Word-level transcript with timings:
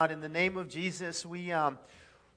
In 0.00 0.20
the 0.20 0.28
name 0.28 0.56
of 0.56 0.68
Jesus, 0.68 1.24
we, 1.24 1.52
um, 1.52 1.78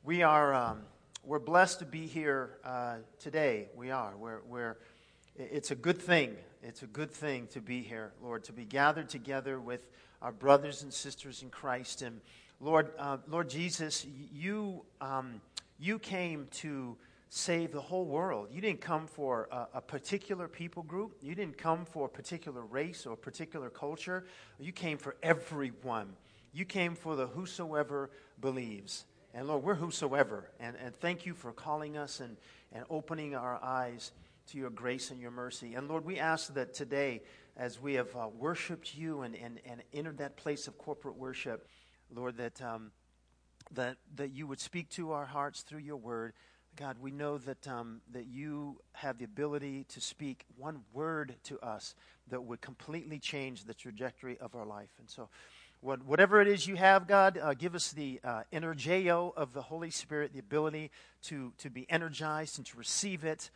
we 0.04 0.22
are 0.22 0.54
um, 0.54 0.84
we're 1.24 1.40
blessed 1.40 1.80
to 1.80 1.86
be 1.86 2.06
here 2.06 2.52
uh, 2.64 2.98
today. 3.18 3.70
We 3.76 3.90
are. 3.90 4.16
We're, 4.16 4.42
we're, 4.48 4.78
it's 5.36 5.72
a 5.72 5.76
good 5.76 5.98
thing. 5.98 6.36
It's 6.62 6.84
a 6.84 6.86
good 6.86 7.10
thing 7.10 7.48
to 7.48 7.60
be 7.60 7.82
here, 7.82 8.12
Lord, 8.22 8.44
to 8.44 8.54
be 8.54 8.64
gathered 8.64 9.10
together 9.10 9.60
with 9.60 9.88
our 10.22 10.32
brothers 10.32 10.84
and 10.84 10.94
sisters 10.94 11.42
in 11.42 11.50
Christ. 11.50 12.04
And 12.04 12.22
Lord, 12.60 12.92
uh, 13.00 13.18
Lord 13.28 13.50
Jesus, 13.50 14.06
you, 14.32 14.84
um, 15.02 15.42
you 15.80 15.98
came 15.98 16.50
to 16.58 16.96
save 17.30 17.72
the 17.72 17.82
whole 17.82 18.06
world. 18.06 18.50
You 18.52 18.62
didn't 18.62 18.82
come 18.82 19.08
for 19.08 19.50
a, 19.52 19.68
a, 19.74 19.82
particular 19.82 20.48
people 20.48 20.84
group. 20.84 21.18
You 21.24 21.34
didn't 21.34 21.58
come 21.58 21.86
for 21.86 22.06
a 22.06 22.10
particular 22.10 22.62
race 22.62 23.08
or 23.08 23.14
a 23.14 23.18
particular 23.18 23.72
culture. 23.72 24.26
You 24.60 24.72
came 24.72 25.00
for 25.00 25.16
everyone. 25.24 26.14
You 26.58 26.66
came 26.66 26.96
for 26.96 27.16
the 27.16 27.28
whosoever 27.28 28.10
believes. 28.42 29.06
And 29.32 29.48
Lord, 29.48 29.62
we're 29.62 29.76
whosoever. 29.76 30.50
And, 30.60 30.76
and 30.84 30.96
thank 30.96 31.28
you 31.28 31.36
for 31.36 31.52
calling 31.52 31.98
us 31.98 32.20
and, 32.20 32.36
and 32.74 32.84
opening 32.90 33.36
our 33.36 33.60
eyes 33.62 34.12
to 34.48 34.58
your 34.58 34.72
grace 34.72 35.12
and 35.12 35.22
your 35.22 35.30
mercy. 35.30 35.76
And 35.76 35.88
Lord, 35.88 36.04
we 36.04 36.18
ask 36.18 36.56
that 36.56 36.74
today, 36.74 37.22
as 37.58 37.80
we 37.80 37.94
have 37.94 38.16
uh, 38.16 38.30
worshiped 38.36 38.96
you 38.96 39.22
and, 39.22 39.36
and, 39.36 39.60
and 39.70 39.84
entered 39.94 40.18
that 40.18 40.36
place 40.36 40.68
of 40.68 40.80
corporate 40.80 41.16
worship, 41.16 41.68
Lord, 42.12 42.38
that, 42.38 42.60
um, 42.60 42.90
that, 43.74 43.98
that 44.16 44.32
you 44.32 44.48
would 44.48 44.60
speak 44.60 44.90
to 44.92 45.12
our 45.12 45.28
hearts 45.28 45.62
through 45.62 45.82
your 45.82 45.98
word. 45.98 46.34
God, 46.76 46.98
we 47.00 47.12
know 47.12 47.38
that, 47.38 47.68
um, 47.68 48.02
that 48.12 48.26
you 48.26 48.82
have 48.94 49.20
the 49.20 49.26
ability 49.26 49.86
to 49.90 50.02
speak 50.02 50.46
one 50.56 50.82
word 50.92 51.36
to 51.44 51.60
us 51.60 51.94
that 52.30 52.44
would 52.44 52.62
completely 52.62 53.20
change 53.20 53.66
the 53.66 53.76
trajectory 53.76 54.40
of 54.40 54.56
our 54.56 54.66
life. 54.66 54.90
And 54.98 55.08
so, 55.08 55.30
what, 55.82 56.04
whatever 56.06 56.42
it 56.42 56.48
is 56.48 56.68
you 56.68 56.76
have, 56.76 57.08
God, 57.08 57.40
uh, 57.42 57.54
give 57.54 57.76
us 57.76 57.92
the 57.92 58.20
uh, 58.24 58.42
energeo 58.52 59.34
of 59.36 59.54
the 59.54 59.62
Holy 59.62 59.92
Spirit, 59.92 60.34
the 60.34 60.40
ability 60.40 60.92
to, 61.24 61.54
to 61.60 61.70
be 61.70 61.86
energized 61.90 62.58
and 62.58 62.66
to 62.68 62.78
receive 62.78 63.24
it. 63.24 63.50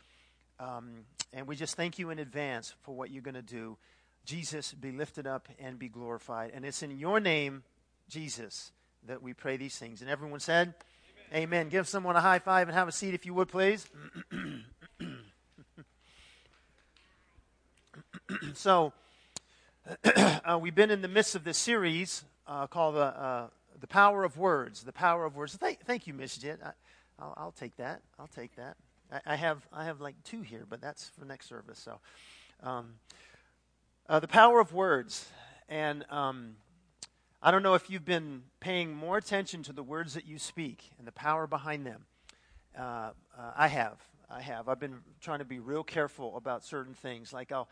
Um, 0.60 1.06
and 1.34 1.48
we 1.48 1.56
just 1.56 1.76
thank 1.76 1.98
you 1.98 2.12
in 2.12 2.20
advance 2.20 2.76
for 2.82 2.96
what 2.96 3.10
you're 3.10 3.24
going 3.24 3.36
to 3.36 3.42
do. 3.42 3.78
Jesus, 4.26 4.74
be 4.74 4.92
lifted 4.92 5.26
up 5.26 5.50
and 5.60 5.80
be 5.80 5.90
glorified. 5.90 6.52
And 6.54 6.64
it's 6.64 6.84
in 6.84 7.00
your 7.00 7.20
name, 7.20 7.64
Jesus, 8.08 8.72
that 9.08 9.24
we 9.24 9.34
pray 9.34 9.58
these 9.58 9.78
things. 9.78 10.02
And 10.02 10.10
everyone 10.10 10.40
said, 10.40 10.76
Amen. 11.34 11.44
Amen. 11.44 11.70
Give 11.70 11.88
someone 11.88 12.16
a 12.16 12.22
high 12.22 12.40
five 12.40 12.68
and 12.68 12.78
have 12.78 12.88
a 12.88 12.92
seat 12.92 13.16
if 13.16 13.26
you 13.26 13.34
would, 13.34 13.48
please. 13.48 13.88
so, 18.54 18.94
uh, 20.04 20.60
we've 20.62 20.76
been 20.76 20.92
in 20.92 21.02
the 21.02 21.08
midst 21.08 21.34
of 21.36 21.44
this 21.44 21.58
series 21.58 22.24
uh, 22.48 22.68
called 22.68 22.96
the, 22.96 23.00
uh, 23.00 23.48
the 23.80 23.88
Power 23.88 24.24
of 24.24 24.38
Words. 24.38 24.84
The 24.84 24.94
Power 24.94 25.26
of 25.26 25.36
Words. 25.36 25.56
Thank, 25.56 25.82
thank 25.86 26.06
you, 26.06 26.14
Miss 26.14 26.38
Jit. 26.38 26.60
I, 26.64 27.24
will 27.24 27.34
I'll 27.36 27.52
take 27.52 27.76
that. 27.78 28.02
I'll 28.20 28.28
take 28.28 28.56
that. 28.58 28.78
I, 29.12 29.34
I, 29.34 29.36
have, 29.36 29.68
I 29.74 29.86
have 29.86 30.00
like 30.00 30.16
two 30.24 30.42
here, 30.42 30.66
but 30.70 30.82
that's 30.82 31.10
for 31.10 31.26
next 31.26 31.50
service. 31.50 31.80
So, 31.80 32.00
um, 32.62 32.94
uh, 34.08 34.20
the 34.20 34.28
power 34.28 34.60
of 34.60 34.72
words. 34.72 35.30
And 35.68 36.06
um, 36.12 36.58
I 37.42 37.50
don't 37.50 37.64
know 37.64 37.74
if 37.74 37.90
you've 37.90 38.06
been 38.06 38.44
paying 38.60 38.94
more 38.94 39.18
attention 39.18 39.64
to 39.64 39.74
the 39.74 39.84
words 39.84 40.14
that 40.14 40.28
you 40.28 40.38
speak 40.38 40.92
and 41.00 41.08
the 41.08 41.12
power 41.12 41.48
behind 41.48 41.88
them. 41.88 42.06
Uh, 42.78 42.82
uh, 42.82 43.52
I 43.58 43.68
have. 43.68 43.98
I 44.30 44.42
have. 44.42 44.70
I've 44.70 44.80
been 44.80 45.00
trying 45.22 45.40
to 45.40 45.46
be 45.46 45.60
real 45.60 45.84
careful 45.84 46.38
about 46.38 46.64
certain 46.64 46.94
things. 46.94 47.34
Like 47.34 47.52
I'll 47.52 47.68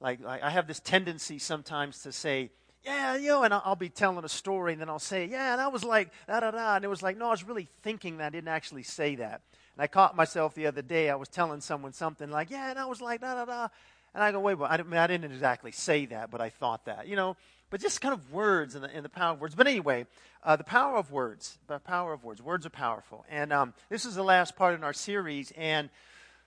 like, 0.00 0.20
like 0.20 0.42
I 0.42 0.50
have 0.50 0.66
this 0.66 0.80
tendency 0.80 1.38
sometimes 1.38 2.02
to 2.02 2.12
say, 2.12 2.50
yeah, 2.84 3.16
you 3.16 3.28
know, 3.28 3.42
and 3.42 3.52
I'll, 3.52 3.62
I'll, 3.66 3.76
be 3.76 3.90
telling 3.90 4.24
a 4.24 4.28
story, 4.28 4.72
and 4.72 4.80
then 4.80 4.88
I'll 4.88 4.98
say, 4.98 5.26
yeah, 5.26 5.52
and 5.52 5.60
I 5.60 5.68
was 5.68 5.84
like, 5.84 6.10
da 6.26 6.40
da 6.40 6.50
da, 6.50 6.76
and 6.76 6.84
it 6.84 6.88
was 6.88 7.02
like, 7.02 7.18
no, 7.18 7.26
I 7.26 7.30
was 7.30 7.44
really 7.44 7.68
thinking 7.82 8.16
that 8.18 8.26
I 8.26 8.30
didn't 8.30 8.48
actually 8.48 8.84
say 8.84 9.16
that. 9.16 9.42
And 9.76 9.82
I 9.82 9.86
caught 9.86 10.16
myself 10.16 10.54
the 10.54 10.66
other 10.66 10.82
day. 10.82 11.10
I 11.10 11.14
was 11.14 11.28
telling 11.28 11.60
someone 11.60 11.92
something 11.92 12.30
like, 12.30 12.50
yeah, 12.50 12.70
and 12.70 12.78
I 12.78 12.86
was 12.86 13.02
like, 13.02 13.20
da 13.20 13.34
da 13.34 13.44
da, 13.44 13.68
and 14.14 14.22
I 14.22 14.32
go, 14.32 14.40
wait, 14.40 14.54
well, 14.56 14.70
I, 14.70 14.78
didn't, 14.78 14.92
I 14.94 15.06
didn't 15.06 15.30
exactly 15.30 15.72
say 15.72 16.06
that, 16.06 16.30
but 16.30 16.40
I 16.40 16.48
thought 16.48 16.86
that, 16.86 17.06
you 17.06 17.16
know. 17.16 17.36
But 17.68 17.80
just 17.80 18.00
kind 18.00 18.12
of 18.12 18.32
words 18.32 18.74
and 18.74 18.82
the, 18.82 18.88
and 18.92 19.04
the 19.04 19.08
power 19.08 19.34
of 19.34 19.40
words. 19.40 19.54
But 19.54 19.68
anyway, 19.68 20.06
uh, 20.42 20.56
the 20.56 20.64
power 20.64 20.96
of 20.96 21.12
words, 21.12 21.58
the 21.68 21.78
power 21.78 22.12
of 22.12 22.24
words. 22.24 22.42
Words 22.42 22.66
are 22.66 22.70
powerful, 22.70 23.24
and 23.30 23.52
um, 23.52 23.74
this 23.90 24.04
is 24.04 24.16
the 24.16 24.24
last 24.24 24.56
part 24.56 24.74
in 24.74 24.82
our 24.82 24.92
series, 24.92 25.52
and 25.56 25.88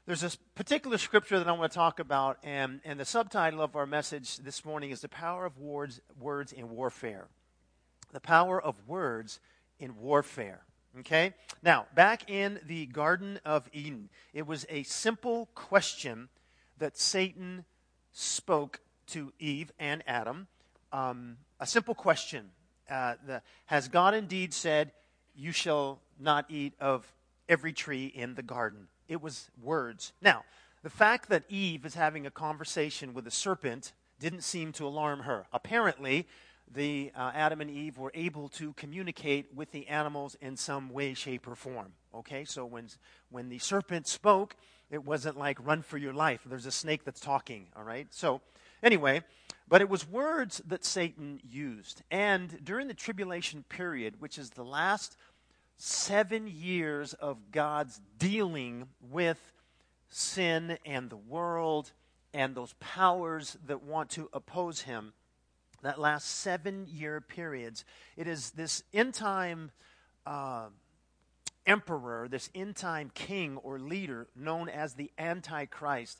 there's 0.05 0.21
this 0.21 0.35
particular 0.35 0.97
scripture 0.97 1.37
that 1.37 1.47
I 1.47 1.53
want 1.53 1.71
to 1.71 1.75
talk 1.75 1.99
about, 1.99 2.37
and, 2.43 2.81
and 2.83 2.99
the 2.99 3.05
subtitle 3.05 3.61
of 3.61 3.75
our 3.75 3.85
message 3.85 4.37
this 4.37 4.65
morning 4.65 4.91
is 4.91 4.99
The 4.99 5.07
Power 5.07 5.45
of 5.45 5.57
Words, 5.57 6.01
words 6.19 6.51
in 6.51 6.69
Warfare. 6.69 7.27
The 8.11 8.19
Power 8.19 8.61
of 8.61 8.75
Words 8.85 9.39
in 9.79 9.97
Warfare. 9.97 10.63
Okay? 10.99 11.33
Now, 11.63 11.85
back 11.95 12.29
in 12.29 12.59
the 12.65 12.85
Garden 12.87 13.39
of 13.45 13.69
Eden, 13.71 14.09
it 14.33 14.45
was 14.45 14.65
a 14.69 14.83
simple 14.83 15.47
question 15.55 16.27
that 16.79 16.97
Satan 16.97 17.63
spoke 18.11 18.81
to 19.07 19.31
Eve 19.39 19.71
and 19.79 20.03
Adam. 20.05 20.47
Um, 20.91 21.37
a 21.61 21.65
simple 21.65 21.95
question. 21.95 22.49
Uh, 22.89 23.15
the, 23.25 23.41
has 23.67 23.87
God 23.87 24.13
indeed 24.15 24.53
said, 24.53 24.91
You 25.33 25.53
shall 25.53 26.01
not 26.19 26.45
eat 26.49 26.73
of 26.81 27.07
every 27.47 27.71
tree 27.71 28.07
in 28.07 28.35
the 28.35 28.43
garden? 28.43 28.89
It 29.07 29.21
was 29.21 29.49
words. 29.61 30.13
Now, 30.21 30.43
the 30.83 30.89
fact 30.89 31.29
that 31.29 31.43
Eve 31.49 31.85
is 31.85 31.95
having 31.95 32.25
a 32.25 32.31
conversation 32.31 33.13
with 33.13 33.25
a 33.27 33.31
serpent 33.31 33.93
didn't 34.19 34.43
seem 34.43 34.71
to 34.73 34.85
alarm 34.85 35.21
her. 35.21 35.45
Apparently, 35.53 36.27
the 36.71 37.11
uh, 37.15 37.31
Adam 37.33 37.61
and 37.61 37.69
Eve 37.69 37.97
were 37.97 38.11
able 38.13 38.49
to 38.49 38.73
communicate 38.73 39.53
with 39.53 39.71
the 39.71 39.87
animals 39.87 40.35
in 40.41 40.57
some 40.57 40.89
way, 40.89 41.13
shape, 41.13 41.47
or 41.47 41.55
form. 41.55 41.93
Okay, 42.13 42.45
so 42.45 42.65
when 42.65 42.87
when 43.29 43.49
the 43.49 43.59
serpent 43.59 44.07
spoke, 44.07 44.55
it 44.89 45.03
wasn't 45.03 45.37
like 45.37 45.65
run 45.65 45.81
for 45.81 45.97
your 45.97 46.13
life. 46.13 46.41
There's 46.45 46.65
a 46.65 46.71
snake 46.71 47.03
that's 47.03 47.19
talking. 47.19 47.67
All 47.75 47.83
right. 47.83 48.07
So 48.11 48.41
anyway, 48.81 49.21
but 49.67 49.81
it 49.81 49.89
was 49.89 50.07
words 50.07 50.61
that 50.67 50.85
Satan 50.85 51.39
used, 51.43 52.01
and 52.11 52.63
during 52.63 52.87
the 52.87 52.93
tribulation 52.93 53.63
period, 53.69 54.19
which 54.19 54.37
is 54.37 54.51
the 54.51 54.65
last 54.65 55.17
seven 55.77 56.47
years 56.47 57.13
of 57.13 57.51
God's 57.51 57.99
dealing 58.17 58.87
with 59.01 59.39
sin 60.09 60.77
and 60.85 61.09
the 61.09 61.17
world 61.17 61.91
and 62.33 62.55
those 62.55 62.73
powers 62.79 63.57
that 63.65 63.83
want 63.83 64.09
to 64.11 64.29
oppose 64.33 64.81
him. 64.81 65.13
That 65.81 65.99
last 65.99 66.25
seven 66.27 66.87
year 66.89 67.19
periods, 67.19 67.83
it 68.15 68.27
is 68.27 68.51
this 68.51 68.83
end 68.93 69.13
time 69.13 69.71
uh, 70.25 70.67
emperor, 71.65 72.27
this 72.29 72.49
end 72.55 72.75
time 72.75 73.11
king 73.13 73.57
or 73.57 73.79
leader 73.79 74.27
known 74.35 74.69
as 74.69 74.93
the 74.93 75.11
Antichrist, 75.17 76.19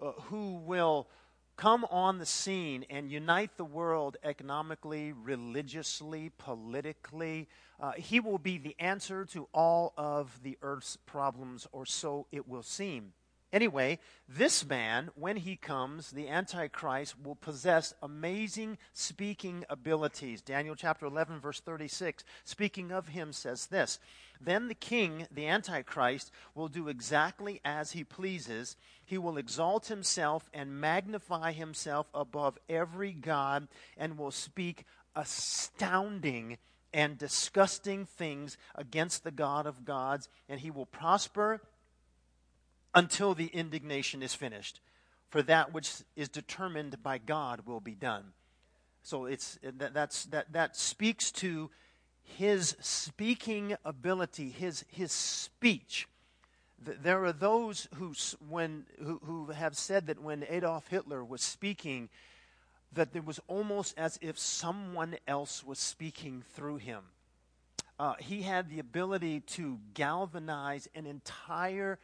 uh, 0.00 0.12
who 0.22 0.54
will 0.54 1.08
come 1.56 1.84
on 1.90 2.18
the 2.18 2.26
scene 2.26 2.84
and 2.90 3.10
unite 3.10 3.56
the 3.56 3.64
world 3.64 4.16
economically, 4.22 5.12
religiously, 5.12 6.30
politically. 6.38 7.48
Uh, 7.80 7.92
he 7.92 8.20
will 8.20 8.38
be 8.38 8.58
the 8.58 8.76
answer 8.78 9.24
to 9.26 9.48
all 9.52 9.92
of 9.96 10.40
the 10.42 10.58
earth's 10.62 10.96
problems, 10.96 11.66
or 11.72 11.84
so 11.86 12.26
it 12.32 12.48
will 12.48 12.62
seem. 12.62 13.12
Anyway, 13.52 13.98
this 14.26 14.64
man, 14.64 15.10
when 15.14 15.36
he 15.36 15.56
comes, 15.56 16.10
the 16.10 16.26
Antichrist, 16.26 17.14
will 17.22 17.34
possess 17.34 17.92
amazing 18.02 18.78
speaking 18.94 19.62
abilities. 19.68 20.40
Daniel 20.40 20.74
chapter 20.74 21.04
11, 21.04 21.38
verse 21.38 21.60
36, 21.60 22.24
speaking 22.44 22.90
of 22.90 23.08
him, 23.08 23.30
says 23.30 23.66
this 23.66 23.98
Then 24.40 24.68
the 24.68 24.74
king, 24.74 25.26
the 25.30 25.46
Antichrist, 25.46 26.30
will 26.54 26.68
do 26.68 26.88
exactly 26.88 27.60
as 27.62 27.92
he 27.92 28.04
pleases. 28.04 28.74
He 29.04 29.18
will 29.18 29.36
exalt 29.36 29.88
himself 29.88 30.48
and 30.54 30.80
magnify 30.80 31.52
himself 31.52 32.06
above 32.14 32.58
every 32.70 33.12
god 33.12 33.68
and 33.98 34.16
will 34.16 34.30
speak 34.30 34.86
astounding 35.14 36.56
and 36.94 37.18
disgusting 37.18 38.06
things 38.06 38.56
against 38.74 39.24
the 39.24 39.30
God 39.30 39.66
of 39.66 39.84
gods, 39.84 40.28
and 40.48 40.60
he 40.60 40.70
will 40.70 40.86
prosper 40.86 41.60
until 42.94 43.34
the 43.34 43.46
indignation 43.46 44.22
is 44.22 44.34
finished. 44.34 44.80
For 45.30 45.42
that 45.42 45.72
which 45.72 45.90
is 46.14 46.28
determined 46.28 47.02
by 47.02 47.18
God 47.18 47.66
will 47.66 47.80
be 47.80 47.94
done. 47.94 48.32
So 49.02 49.24
it's 49.24 49.58
that, 49.62 49.94
that's, 49.94 50.26
that, 50.26 50.52
that 50.52 50.76
speaks 50.76 51.32
to 51.32 51.70
his 52.22 52.76
speaking 52.80 53.76
ability, 53.84 54.50
his, 54.50 54.84
his 54.88 55.10
speech. 55.10 56.06
There 56.78 57.24
are 57.24 57.32
those 57.32 57.88
who, 57.94 58.12
when, 58.48 58.84
who, 59.02 59.20
who 59.24 59.46
have 59.52 59.76
said 59.76 60.06
that 60.08 60.20
when 60.20 60.44
Adolf 60.48 60.88
Hitler 60.88 61.24
was 61.24 61.40
speaking, 61.40 62.08
that 62.92 63.10
it 63.14 63.24
was 63.24 63.40
almost 63.48 63.96
as 63.96 64.18
if 64.20 64.38
someone 64.38 65.16
else 65.26 65.64
was 65.64 65.78
speaking 65.78 66.42
through 66.54 66.76
him. 66.76 67.02
Uh, 67.98 68.14
he 68.18 68.42
had 68.42 68.68
the 68.68 68.80
ability 68.80 69.40
to 69.40 69.78
galvanize 69.94 70.88
an 70.94 71.06
entire 71.06 71.98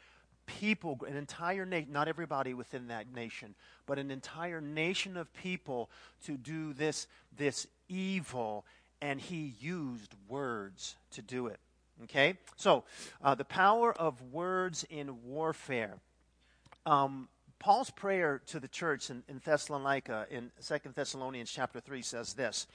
people, 0.49 0.99
an 1.07 1.17
entire 1.17 1.65
nation, 1.65 1.93
not 1.93 2.09
everybody 2.09 2.55
within 2.55 2.89
that 2.89 3.15
nation, 3.15 3.55
but 3.87 3.99
an 3.99 4.11
entire 4.11 4.61
nation 4.61 5.17
of 5.17 5.33
people 5.35 5.89
to 6.25 6.37
do 6.37 6.73
this, 6.73 7.07
this 7.37 7.67
evil 7.89 8.65
and 9.01 9.21
he 9.21 9.55
used 9.61 10.15
words 10.29 10.97
to 11.13 11.23
do 11.23 11.47
it. 11.47 11.61
Okay? 12.05 12.37
So, 12.57 12.85
uh, 13.23 13.35
the 13.35 13.45
power 13.45 13.93
of 13.93 14.21
words 14.33 14.85
in 14.91 15.25
warfare. 15.25 15.95
Um, 16.87 17.29
Paul's 17.59 17.91
prayer 17.91 18.41
to 18.47 18.61
the 18.61 18.69
church 18.69 19.11
in, 19.11 19.23
in 19.29 19.41
Thessalonica 19.45 20.27
in 20.31 20.51
2 20.67 20.79
Thessalonians 20.95 21.51
chapter 21.51 21.81
3 21.81 22.03
says 22.03 22.35
this. 22.35 22.67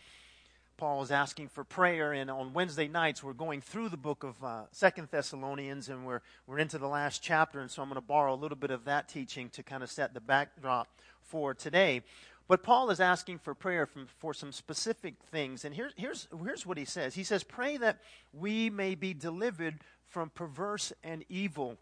Paul 0.77 1.03
is 1.03 1.11
asking 1.11 1.49
for 1.49 1.63
prayer, 1.63 2.13
and 2.13 2.31
on 2.31 2.53
Wednesday 2.53 2.87
nights 2.87 3.23
we're 3.23 3.33
going 3.33 3.61
through 3.61 3.89
the 3.89 3.97
book 3.97 4.23
of 4.23 4.43
uh, 4.43 4.63
Second 4.71 5.09
Thessalonians, 5.11 5.87
and 5.87 6.05
we're 6.05 6.21
we're 6.47 6.57
into 6.57 6.77
the 6.77 6.87
last 6.87 7.21
chapter, 7.21 7.59
and 7.59 7.69
so 7.69 7.81
I'm 7.81 7.89
going 7.89 8.01
to 8.01 8.01
borrow 8.01 8.33
a 8.33 8.35
little 8.35 8.57
bit 8.57 8.71
of 8.71 8.85
that 8.85 9.07
teaching 9.07 9.49
to 9.51 9.63
kind 9.63 9.83
of 9.83 9.91
set 9.91 10.13
the 10.13 10.19
backdrop 10.19 10.87
for 11.21 11.53
today. 11.53 12.01
But 12.47 12.63
Paul 12.63 12.89
is 12.89 12.99
asking 12.99 13.39
for 13.39 13.53
prayer 13.53 13.85
from, 13.85 14.07
for 14.17 14.33
some 14.33 14.51
specific 14.51 15.15
things, 15.31 15.63
and 15.63 15.75
here's 15.75 15.93
here's 15.95 16.27
here's 16.43 16.65
what 16.65 16.77
he 16.77 16.85
says. 16.85 17.13
He 17.13 17.23
says, 17.23 17.43
"Pray 17.43 17.77
that 17.77 17.99
we 18.33 18.69
may 18.71 18.95
be 18.95 19.13
delivered 19.13 19.79
from 20.07 20.31
perverse 20.31 20.91
and 21.03 21.23
evil 21.29 21.77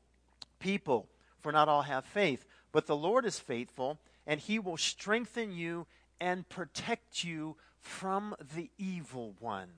people, 0.60 1.08
for 1.40 1.54
not 1.54 1.70
all 1.70 1.84
have 1.84 2.06
faith." 2.06 2.46
But 2.74 2.88
the 2.88 2.96
Lord 2.96 3.26
is 3.26 3.40
faithful, 3.40 4.00
and 4.28 4.40
he 4.40 4.60
will 4.60 4.78
strengthen 4.78 5.54
you 5.54 5.88
and 6.20 6.48
protect 6.50 7.24
you 7.24 7.56
from 7.82 8.36
the 8.56 8.70
evil 8.78 9.36
one. 9.40 9.70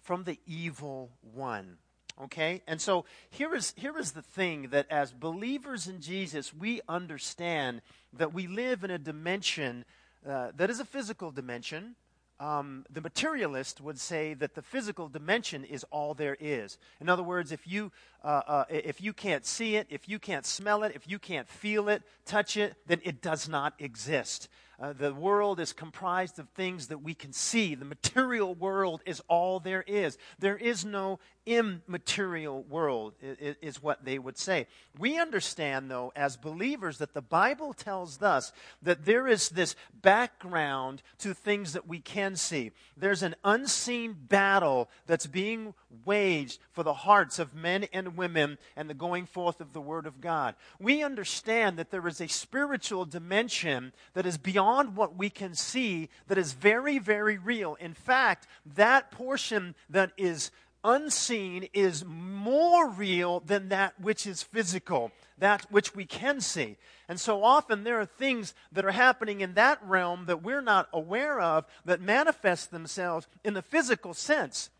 From 0.00 0.24
the 0.24 0.38
evil 0.46 1.10
one. 1.34 1.76
Okay? 2.22 2.62
And 2.66 2.80
so 2.80 3.04
here 3.28 3.54
is, 3.54 3.74
here 3.76 3.98
is 3.98 4.12
the 4.12 4.22
thing 4.22 4.68
that 4.70 4.86
as 4.90 5.12
believers 5.12 5.86
in 5.86 6.00
Jesus, 6.00 6.54
we 6.54 6.80
understand 6.88 7.82
that 8.12 8.32
we 8.32 8.46
live 8.46 8.84
in 8.84 8.90
a 8.90 8.98
dimension 8.98 9.84
uh, 10.28 10.50
that 10.56 10.68
is 10.68 10.80
a 10.80 10.84
physical 10.84 11.30
dimension, 11.30 11.94
um, 12.40 12.84
the 12.90 13.00
materialist 13.00 13.80
would 13.80 13.98
say 13.98 14.34
that 14.34 14.54
the 14.54 14.62
physical 14.62 15.08
dimension 15.08 15.64
is 15.64 15.84
all 15.90 16.14
there 16.14 16.36
is. 16.40 16.78
In 17.00 17.08
other 17.08 17.22
words, 17.22 17.52
if 17.52 17.66
you, 17.66 17.92
uh, 18.24 18.42
uh, 18.46 18.64
if 18.68 19.00
you 19.00 19.12
can't 19.12 19.44
see 19.44 19.76
it, 19.76 19.86
if 19.90 20.08
you 20.08 20.18
can't 20.18 20.46
smell 20.46 20.82
it, 20.82 20.92
if 20.94 21.08
you 21.08 21.18
can't 21.18 21.48
feel 21.48 21.88
it, 21.88 22.02
touch 22.24 22.56
it, 22.56 22.74
then 22.86 23.00
it 23.04 23.20
does 23.20 23.48
not 23.48 23.74
exist. 23.78 24.48
Uh, 24.80 24.94
the 24.94 25.12
world 25.12 25.60
is 25.60 25.74
comprised 25.74 26.38
of 26.38 26.48
things 26.50 26.86
that 26.86 27.02
we 27.02 27.12
can 27.12 27.34
see. 27.34 27.74
The 27.74 27.84
material 27.84 28.54
world 28.54 29.02
is 29.04 29.20
all 29.28 29.60
there 29.60 29.84
is. 29.86 30.16
There 30.38 30.56
is 30.56 30.86
no 30.86 31.18
immaterial 31.44 32.62
world, 32.62 33.12
is, 33.20 33.56
is 33.60 33.82
what 33.82 34.06
they 34.06 34.18
would 34.18 34.38
say. 34.38 34.66
We 34.98 35.18
understand, 35.18 35.90
though, 35.90 36.12
as 36.16 36.38
believers, 36.38 36.96
that 36.98 37.12
the 37.12 37.20
Bible 37.20 37.74
tells 37.74 38.22
us 38.22 38.52
that 38.80 39.04
there 39.04 39.28
is 39.28 39.50
this 39.50 39.76
background 40.00 41.02
to 41.18 41.34
things 41.34 41.74
that 41.74 41.86
we 41.86 42.00
can 42.00 42.34
see. 42.36 42.70
There's 42.96 43.22
an 43.22 43.34
unseen 43.44 44.16
battle 44.28 44.88
that's 45.06 45.26
being 45.26 45.74
waged 46.04 46.58
for 46.72 46.82
the 46.82 46.94
hearts 46.94 47.38
of 47.38 47.54
men 47.54 47.84
and 47.92 48.16
women 48.16 48.58
and 48.76 48.88
the 48.88 48.94
going 48.94 49.26
forth 49.26 49.60
of 49.60 49.72
the 49.72 49.80
Word 49.80 50.06
of 50.06 50.20
God. 50.20 50.54
We 50.78 51.02
understand 51.02 51.78
that 51.78 51.90
there 51.90 52.06
is 52.06 52.20
a 52.20 52.28
spiritual 52.28 53.04
dimension 53.04 53.92
that 54.14 54.26
is 54.26 54.38
beyond 54.38 54.96
what 54.96 55.16
we 55.16 55.30
can 55.30 55.54
see, 55.54 56.08
that 56.28 56.38
is 56.38 56.52
very, 56.52 56.98
very 56.98 57.38
real. 57.38 57.76
In 57.80 57.94
fact, 57.94 58.46
that 58.74 59.10
portion 59.10 59.74
that 59.88 60.12
is 60.16 60.50
unseen 60.82 61.68
is 61.72 62.04
more 62.04 62.88
real 62.88 63.40
than 63.40 63.68
that 63.68 64.00
which 64.00 64.26
is 64.26 64.42
physical, 64.42 65.12
that 65.38 65.66
which 65.70 65.94
we 65.94 66.04
can 66.04 66.40
see. 66.40 66.76
And 67.08 67.20
so 67.20 67.42
often 67.42 67.84
there 67.84 68.00
are 68.00 68.06
things 68.06 68.54
that 68.72 68.84
are 68.84 68.92
happening 68.92 69.40
in 69.40 69.54
that 69.54 69.78
realm 69.84 70.26
that 70.26 70.42
we're 70.42 70.62
not 70.62 70.88
aware 70.92 71.40
of 71.40 71.66
that 71.84 72.00
manifest 72.00 72.70
themselves 72.70 73.26
in 73.44 73.54
the 73.54 73.62
physical 73.62 74.14
sense. 74.14 74.70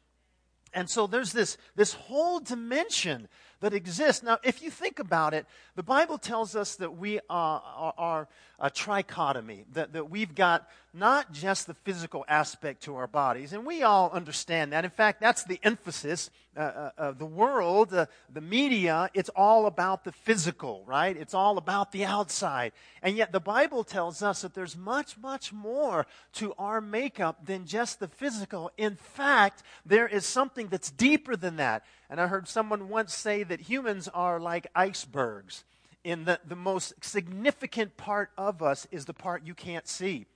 And 0.72 0.88
so 0.88 1.06
there's 1.06 1.32
this, 1.32 1.58
this 1.75 1.94
whole 1.94 2.40
dimension 2.40 3.28
that 3.61 3.75
exists. 3.75 4.22
Now, 4.22 4.38
if 4.43 4.62
you 4.62 4.70
think 4.70 4.99
about 4.99 5.34
it, 5.34 5.46
the 5.76 5.82
Bible 5.82 6.19
tells 6.19 6.56
us 6.56 6.76
that 6.76 6.96
we 6.96 7.20
are, 7.28 7.62
are, 7.64 7.94
are 7.99 8.28
a 8.58 8.70
trichotomy, 8.70 9.64
that, 9.72 9.93
that 9.93 10.11
we've 10.11 10.34
got 10.34 10.69
not 10.92 11.32
just 11.32 11.66
the 11.66 11.75
physical 11.75 12.25
aspect 12.28 12.82
to 12.82 12.96
our 12.96 13.06
bodies, 13.06 13.52
and 13.52 13.64
we 13.64 13.82
all 13.82 14.10
understand 14.10 14.72
that. 14.72 14.84
In 14.84 14.90
fact, 14.90 15.20
that's 15.20 15.44
the 15.44 15.60
emphasis 15.62 16.31
uh, 16.56 16.60
uh, 16.60 16.90
of 16.98 17.19
the 17.19 17.26
world, 17.26 17.94
uh, 17.94 18.06
the 18.32 18.40
media, 18.40 19.08
it's 19.14 19.31
all 19.37 19.66
about 19.66 20.02
the 20.02 20.10
physical, 20.10 20.82
right? 20.87 21.16
It's 21.16 21.32
all 21.32 21.58
about 21.58 21.92
the 21.92 22.04
outside. 22.04 22.72
And 23.02 23.16
yet 23.16 23.31
the 23.31 23.38
Bible 23.38 23.84
tells 23.84 24.20
us 24.20 24.42
that 24.42 24.54
there's 24.54 24.76
much, 24.76 25.16
much 25.16 25.52
more 25.52 26.06
to 26.34 26.52
our 26.58 26.81
makeup 26.81 27.46
than 27.46 27.66
just 27.66 28.00
the 28.00 28.08
physical. 28.08 28.72
In 28.76 28.96
fact, 28.96 29.62
there 29.87 30.08
is 30.08 30.26
something 30.26 30.66
that's 30.66 30.90
deeper 30.90 31.37
than 31.37 31.56
that. 31.56 31.84
And 32.10 32.20
I 32.20 32.26
heard 32.26 32.48
someone 32.48 32.88
once 32.88 33.14
say 33.14 33.44
that 33.44 33.60
humans 33.60 34.08
are 34.08 34.40
like 34.40 34.66
icebergs, 34.75 35.64
in 36.02 36.25
that 36.25 36.48
the 36.48 36.56
most 36.56 36.94
significant 37.04 37.96
part 37.96 38.31
of 38.37 38.62
us 38.62 38.88
is 38.90 39.04
the 39.04 39.14
part 39.14 39.46
you 39.46 39.54
can't 39.54 39.87
see. 39.87 40.26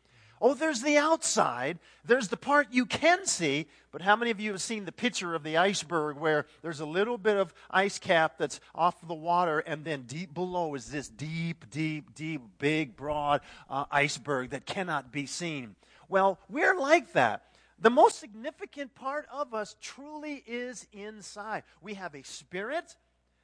Oh, 0.47 0.53
there's 0.53 0.83
the 0.83 0.99
outside. 0.99 1.79
There's 2.05 2.29
the 2.29 2.37
part 2.37 2.69
you 2.71 2.85
can 2.85 3.25
see. 3.25 3.67
But 3.91 4.03
how 4.03 4.15
many 4.15 4.31
of 4.31 4.39
you 4.39 4.51
have 4.51 4.61
seen 4.61 4.85
the 4.85 4.93
picture 4.93 5.35
of 5.35 5.43
the 5.43 5.57
iceberg 5.57 6.19
where 6.19 6.45
there's 6.61 6.81
a 6.81 6.87
little 6.87 7.17
bit 7.17 7.39
of 7.39 7.55
ice 7.71 7.99
cap 7.99 8.35
that's 8.37 8.61
off 8.75 9.01
the 9.09 9.15
water, 9.15 9.61
and 9.61 9.87
then 9.87 10.03
deep 10.03 10.35
below 10.35 10.75
is 10.75 10.91
this 10.91 11.09
deep, 11.09 11.65
deep, 11.71 12.15
deep, 12.15 12.43
big, 12.59 12.95
broad 12.95 13.41
uh, 13.71 13.87
iceberg 13.91 14.51
that 14.51 14.67
cannot 14.67 15.11
be 15.11 15.25
seen? 15.25 15.77
Well, 16.11 16.39
we're 16.51 16.79
like 16.79 17.15
that. 17.15 17.45
The 17.79 17.89
most 17.89 18.21
significant 18.21 18.95
part 18.95 19.27
of 19.33 19.55
us 19.55 19.77
truly 19.81 20.45
is 20.47 20.87
inside. 20.93 21.63
We 21.81 21.95
have 21.95 22.15
a 22.15 22.23
spirit 22.23 22.97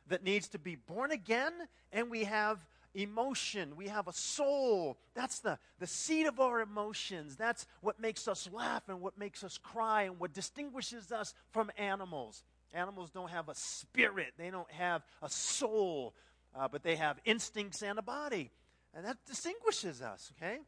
that 0.08 0.22
needs 0.22 0.48
to 0.48 0.58
be 0.58 0.76
born 0.76 1.12
again, 1.12 1.54
and 1.92 2.10
we 2.10 2.24
have 2.24 2.58
emotion. 2.94 3.76
We 3.76 3.88
have 3.88 4.08
a 4.08 4.12
soul. 4.12 4.98
That's 5.14 5.40
the, 5.40 5.58
the 5.78 5.86
seat 5.86 6.26
of 6.26 6.40
our 6.40 6.60
emotions. 6.60 7.36
That's 7.36 7.66
what 7.80 8.00
makes 8.00 8.28
us 8.28 8.48
laugh 8.52 8.88
and 8.88 9.00
what 9.00 9.18
makes 9.18 9.44
us 9.44 9.58
cry 9.58 10.02
and 10.02 10.18
what 10.18 10.32
distinguishes 10.32 11.12
us 11.12 11.34
from 11.50 11.70
animals. 11.76 12.42
Animals 12.72 13.10
don't 13.10 13.30
have 13.30 13.48
a 13.48 13.54
spirit, 13.54 14.34
they 14.38 14.50
don't 14.50 14.70
have 14.70 15.02
a 15.22 15.28
soul, 15.28 16.14
uh, 16.54 16.68
but 16.68 16.82
they 16.82 16.96
have 16.96 17.18
instincts 17.24 17.82
and 17.82 17.98
a 17.98 18.02
body. 18.02 18.50
And 18.94 19.04
that 19.04 19.18
distinguishes 19.26 20.02
us, 20.02 20.32
okay? 20.36 20.58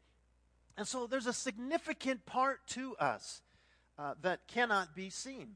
And 0.77 0.87
so 0.87 1.07
there's 1.07 1.27
a 1.27 1.33
significant 1.33 2.25
part 2.25 2.65
to 2.69 2.95
us 2.97 3.41
uh, 3.97 4.15
that 4.21 4.47
cannot 4.47 4.95
be 4.95 5.09
seen. 5.09 5.55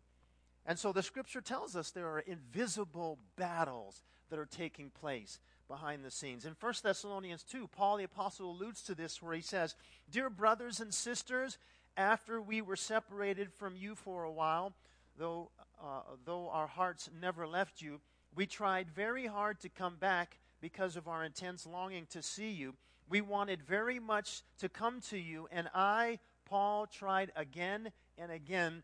And 0.65 0.77
so 0.77 0.91
the 0.91 1.01
scripture 1.01 1.41
tells 1.41 1.75
us 1.75 1.91
there 1.91 2.07
are 2.07 2.19
invisible 2.19 3.19
battles 3.37 4.03
that 4.30 4.37
are 4.37 4.45
taking 4.45 4.89
place 4.89 5.39
behind 5.68 6.04
the 6.04 6.12
scenes. 6.12 6.45
In 6.45 6.56
1 6.59 6.74
Thessalonians 6.83 7.44
2, 7.44 7.68
Paul 7.68 7.97
the 7.97 8.04
Apostle 8.04 8.52
alludes 8.52 8.81
to 8.83 8.95
this 8.95 9.21
where 9.21 9.33
he 9.33 9.42
says, 9.42 9.76
Dear 10.09 10.30
brothers 10.30 10.80
and 10.80 10.94
sisters, 10.94 11.57
after 11.95 12.42
we 12.42 12.62
were 12.62 12.76
separated 12.76 13.52
from 13.52 13.76
you 13.76 13.95
for 13.95 14.24
a 14.24 14.31
while, 14.31 14.74
though, 15.18 15.50
uh, 15.81 16.02
though 16.26 16.50
our 16.50 16.68
hearts 16.68 17.09
never 17.19 17.47
left 17.47 17.81
you, 17.81 18.00
we 18.36 18.45
tried 18.45 18.90
very 18.90 19.26
hard 19.26 19.59
to 19.62 19.69
come 19.69 19.95
back 19.95 20.38
because 20.62 20.95
of 20.95 21.07
our 21.07 21.24
intense 21.24 21.66
longing 21.66 22.06
to 22.12 22.21
see 22.21 22.52
you. 22.52 22.76
We 23.09 23.21
wanted 23.21 23.64
very 23.64 24.00
much 24.00 24.44
to 24.59 24.69
come 24.69 25.02
to 25.09 25.18
you, 25.18 25.47
and 25.52 25.69
I, 25.74 26.19
Paul, 26.45 26.88
tried 26.88 27.31
again 27.36 27.92
and 28.18 28.31
again, 28.31 28.83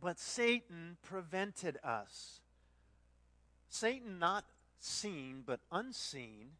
but 0.00 0.18
Satan 0.18 0.96
prevented 1.02 1.78
us. 1.82 2.40
Satan 3.68 4.18
not 4.18 4.44
seen 4.80 5.42
but 5.46 5.60
unseen, 5.70 6.52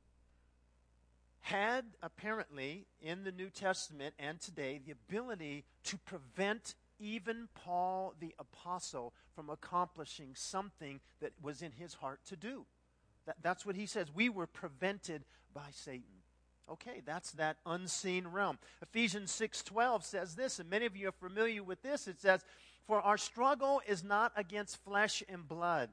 had 1.41 1.85
apparently 2.03 2.87
in 3.01 3.25
the 3.25 3.33
New 3.33 3.49
Testament 3.49 4.15
and 4.19 4.41
today 4.41 4.81
the 4.85 4.93
ability 4.93 5.65
to 5.85 5.97
prevent 5.99 6.75
even 6.99 7.49
Paul 7.55 8.15
the 8.21 8.35
Apostle 8.39 9.15
from 9.35 9.49
accomplishing 9.49 10.35
something 10.35 11.01
that 11.21 11.33
was 11.41 11.63
in 11.63 11.73
his 11.73 11.95
heart 11.95 12.21
to 12.27 12.37
do. 12.37 12.67
That, 13.27 13.37
that's 13.43 13.65
what 13.65 13.77
he 13.77 13.87
says. 13.87 14.09
We 14.15 14.29
were 14.29 14.47
prevented 14.47 15.25
by 15.55 15.69
Satan. 15.73 16.23
Okay, 16.71 17.01
that's 17.07 17.33
that 17.33 17.57
unseen 17.65 18.27
realm. 18.29 18.59
Ephesians 18.83 19.33
6:12 19.33 20.05
says 20.05 20.35
this, 20.35 20.59
and 20.59 20.69
many 20.69 20.85
of 20.85 20.97
you 20.97 21.09
are 21.09 21.13
familiar 21.13 21.63
with 21.63 21.83
this. 21.83 22.07
It 22.07 22.21
says, 22.21 22.45
"For 22.87 23.01
our 23.01 23.17
struggle 23.17 23.81
is 23.87 24.05
not 24.05 24.33
against 24.37 24.77
flesh 24.85 25.23
and 25.29 25.49
blood, 25.49 25.91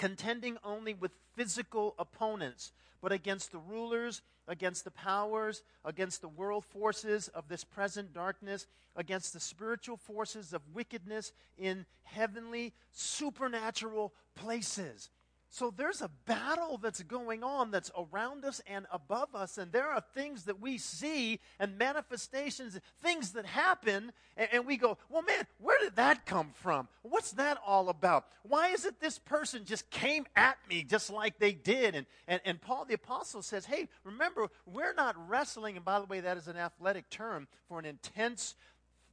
contending 0.00 0.56
only 0.64 0.94
with 0.94 1.12
physical 1.36 1.94
opponents, 1.98 2.72
but 3.02 3.12
against 3.12 3.52
the 3.52 3.58
rulers, 3.58 4.22
against 4.48 4.84
the 4.84 4.90
powers, 4.90 5.62
against 5.84 6.22
the 6.22 6.28
world 6.28 6.64
forces 6.64 7.28
of 7.28 7.48
this 7.48 7.64
present 7.64 8.14
darkness, 8.14 8.66
against 8.96 9.34
the 9.34 9.40
spiritual 9.40 9.98
forces 9.98 10.54
of 10.54 10.62
wickedness 10.72 11.32
in 11.58 11.84
heavenly, 12.04 12.72
supernatural 12.92 14.14
places. 14.34 15.10
So 15.52 15.74
there's 15.76 16.00
a 16.00 16.10
battle 16.26 16.78
that's 16.78 17.02
going 17.02 17.42
on 17.42 17.72
that's 17.72 17.90
around 17.98 18.44
us 18.44 18.62
and 18.68 18.86
above 18.92 19.34
us, 19.34 19.58
and 19.58 19.72
there 19.72 19.88
are 19.88 20.00
things 20.14 20.44
that 20.44 20.60
we 20.60 20.78
see 20.78 21.40
and 21.58 21.76
manifestations, 21.76 22.78
things 23.02 23.32
that 23.32 23.46
happen, 23.46 24.12
and, 24.36 24.48
and, 24.52 24.66
we 24.66 24.76
go, 24.76 24.96
well, 25.08 25.22
man, 25.22 25.44
where 25.58 25.76
did 25.80 25.96
that 25.96 26.24
come 26.24 26.52
from? 26.54 26.86
What's 27.02 27.32
that 27.32 27.58
all 27.66 27.88
about? 27.88 28.26
Why 28.44 28.68
is 28.68 28.84
it 28.84 29.00
this 29.00 29.18
person 29.18 29.64
just 29.64 29.90
came 29.90 30.24
at 30.36 30.56
me 30.68 30.84
just 30.84 31.10
like 31.10 31.40
they 31.40 31.52
did? 31.52 31.96
And, 31.96 32.06
and, 32.28 32.40
and 32.44 32.60
Paul 32.60 32.84
the 32.84 32.94
Apostle 32.94 33.42
says, 33.42 33.66
hey, 33.66 33.88
remember, 34.04 34.46
we're 34.66 34.94
not 34.94 35.16
wrestling, 35.28 35.74
and 35.74 35.84
by 35.84 35.98
the 35.98 36.06
way, 36.06 36.20
that 36.20 36.36
is 36.36 36.46
an 36.46 36.56
athletic 36.56 37.10
term 37.10 37.48
for 37.68 37.80
an 37.80 37.86
intense, 37.86 38.54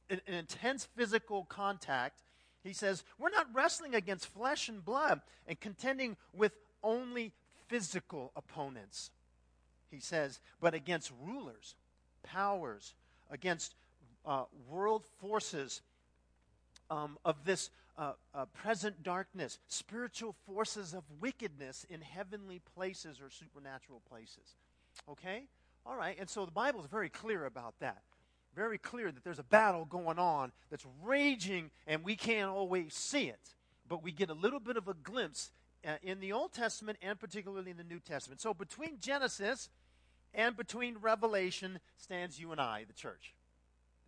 an, 0.08 0.20
an 0.28 0.34
intense 0.34 0.84
physical 0.94 1.46
contact 1.46 2.22
he 2.68 2.74
says, 2.74 3.02
We're 3.18 3.30
not 3.30 3.46
wrestling 3.52 3.94
against 3.94 4.26
flesh 4.26 4.68
and 4.68 4.84
blood 4.84 5.22
and 5.46 5.58
contending 5.58 6.16
with 6.32 6.52
only 6.82 7.32
physical 7.68 8.32
opponents. 8.36 9.10
He 9.90 10.00
says, 10.00 10.40
but 10.60 10.74
against 10.74 11.12
rulers, 11.24 11.74
powers, 12.22 12.94
against 13.30 13.74
uh, 14.26 14.44
world 14.68 15.04
forces 15.20 15.80
um, 16.90 17.18
of 17.24 17.44
this 17.44 17.70
uh, 17.96 18.12
uh, 18.34 18.44
present 18.46 19.02
darkness, 19.02 19.58
spiritual 19.66 20.34
forces 20.46 20.94
of 20.94 21.04
wickedness 21.20 21.84
in 21.88 22.00
heavenly 22.00 22.60
places 22.74 23.20
or 23.20 23.30
supernatural 23.30 24.02
places. 24.08 24.56
Okay? 25.10 25.44
All 25.86 25.96
right, 25.96 26.16
and 26.18 26.28
so 26.28 26.44
the 26.44 26.52
Bible 26.52 26.80
is 26.80 26.86
very 26.86 27.08
clear 27.08 27.46
about 27.46 27.74
that 27.80 28.02
very 28.58 28.76
clear 28.76 29.12
that 29.12 29.22
there's 29.22 29.38
a 29.38 29.44
battle 29.44 29.84
going 29.84 30.18
on 30.18 30.50
that's 30.68 30.84
raging 31.04 31.70
and 31.86 32.02
we 32.02 32.16
can't 32.16 32.50
always 32.50 32.92
see 32.92 33.28
it. 33.28 33.54
But 33.88 34.02
we 34.02 34.10
get 34.10 34.30
a 34.30 34.34
little 34.34 34.58
bit 34.58 34.76
of 34.76 34.88
a 34.88 34.94
glimpse 34.94 35.52
uh, 35.86 35.92
in 36.02 36.18
the 36.18 36.32
Old 36.32 36.52
Testament 36.52 36.98
and 37.00 37.20
particularly 37.20 37.70
in 37.70 37.76
the 37.76 37.84
New 37.84 38.00
Testament. 38.00 38.40
So 38.40 38.52
between 38.52 38.98
Genesis 38.98 39.68
and 40.34 40.56
between 40.56 40.96
Revelation 41.00 41.78
stands 41.96 42.40
you 42.40 42.50
and 42.50 42.60
I, 42.60 42.82
the 42.84 42.92
church. 42.92 43.32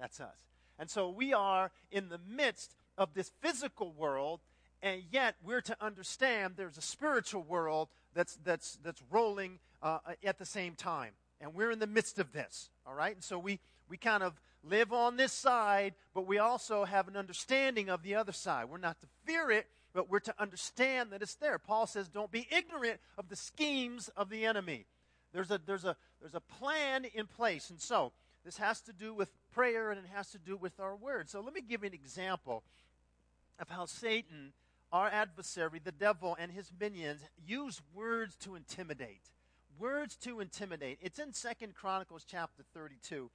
That's 0.00 0.19
us. 0.19 0.37
And 0.80 0.90
so 0.90 1.09
we 1.09 1.33
are 1.33 1.71
in 1.92 2.09
the 2.09 2.19
midst 2.28 2.75
of 2.99 3.14
this 3.14 3.30
physical 3.40 3.92
world, 3.92 4.40
and 4.83 5.02
yet 5.12 5.37
we're 5.45 5.61
to 5.61 5.76
understand 5.80 6.54
there's 6.57 6.76
a 6.76 6.83
spiritual 6.83 7.42
world 7.42 7.88
that's, 8.14 8.37
that's, 8.45 8.78
that's 8.83 9.00
rolling 9.12 9.61
uh, 9.80 9.99
at 10.25 10.38
the 10.40 10.45
same 10.45 10.75
time. 10.75 11.12
And 11.40 11.54
we're 11.54 11.70
in 11.70 11.78
the 11.78 11.87
midst 11.87 12.18
of 12.18 12.32
this, 12.32 12.70
all 12.87 12.94
right? 12.94 13.14
And 13.14 13.25
so 13.25 13.38
we, 13.38 13.61
we 13.88 13.97
kind 13.97 14.23
of 14.23 14.40
live 14.62 14.92
on 14.92 15.16
this 15.16 15.32
side, 15.32 15.94
but 16.14 16.26
we 16.26 16.38
also 16.38 16.85
have 16.85 17.09
an 17.09 17.16
understanding 17.16 17.88
of 17.88 18.02
the 18.02 18.14
other 18.14 18.32
side. 18.32 18.66
We're 18.68 18.78
not 18.78 19.00
to 19.00 19.06
fear 19.25 19.50
it, 19.50 19.66
but 19.94 20.11
we're 20.11 20.20
to 20.20 20.35
understand 20.38 21.11
that 21.12 21.23
it's 21.23 21.35
there. 21.37 21.59
Paul 21.59 21.87
says, 21.87 22.09
don't 22.09 22.30
be 22.30 22.47
ignorant 22.50 23.00
of 23.16 23.28
the 23.28 23.37
schemes 23.37 24.09
of 24.16 24.28
the 24.28 24.44
enemy. 24.44 24.87
There's 25.32 25.50
a, 25.50 25.61
there's 25.64 25.85
a, 25.85 25.97
there's 26.20 26.35
a 26.35 26.40
plan 26.40 27.06
in 27.14 27.26
place. 27.26 27.70
And 27.70 27.80
so, 27.80 28.12
this 28.44 28.56
has 28.56 28.80
to 28.82 28.92
do 28.92 29.12
with 29.12 29.30
prayer 29.52 29.90
and 29.90 29.99
it 29.99 30.09
has 30.14 30.30
to 30.30 30.38
do 30.38 30.56
with 30.56 30.80
our 30.80 30.97
words. 30.97 31.32
So, 31.32 31.40
let 31.40 31.54
me 31.54 31.61
give 31.61 31.82
you 31.82 31.88
an 31.88 31.94
example 31.94 32.62
of 33.59 33.68
how 33.68 33.87
Satan, 33.87 34.52
our 34.92 35.09
adversary, 35.09 35.80
the 35.82 35.92
devil, 35.92 36.37
and 36.38 36.50
his 36.50 36.70
minions 36.78 37.20
use 37.47 37.80
words 37.94 38.37
to 38.37 38.54
intimidate. 38.56 39.30
Words 39.79 40.17
to 40.17 40.41
intimidate. 40.41 40.99
It's 41.00 41.19
in 41.19 41.33
Second 41.33 41.75
Chronicles 41.75 42.25
chapter 42.29 42.62
32 42.75 43.31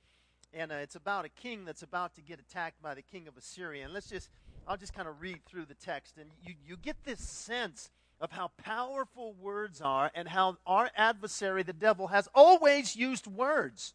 and 0.55 0.71
uh, 0.71 0.75
it's 0.75 0.95
about 0.95 1.25
a 1.25 1.29
king 1.29 1.65
that's 1.65 1.83
about 1.83 2.15
to 2.15 2.21
get 2.21 2.39
attacked 2.39 2.81
by 2.81 2.93
the 2.93 3.01
king 3.01 3.27
of 3.27 3.35
Assyria. 3.37 3.83
And 3.83 3.93
let's 3.93 4.09
just, 4.09 4.29
I'll 4.67 4.77
just 4.77 4.93
kind 4.93 5.07
of 5.07 5.21
read 5.21 5.39
through 5.45 5.65
the 5.65 5.75
text, 5.75 6.17
and 6.17 6.29
you, 6.45 6.55
you 6.65 6.77
get 6.77 6.95
this 7.03 7.19
sense 7.19 7.89
of 8.21 8.31
how 8.31 8.51
powerful 8.57 9.33
words 9.41 9.81
are 9.81 10.09
and 10.15 10.29
how 10.29 10.57
our 10.65 10.89
adversary, 10.95 11.63
the 11.63 11.73
devil, 11.73 12.07
has 12.07 12.29
always 12.33 12.95
used 12.95 13.27
words. 13.27 13.93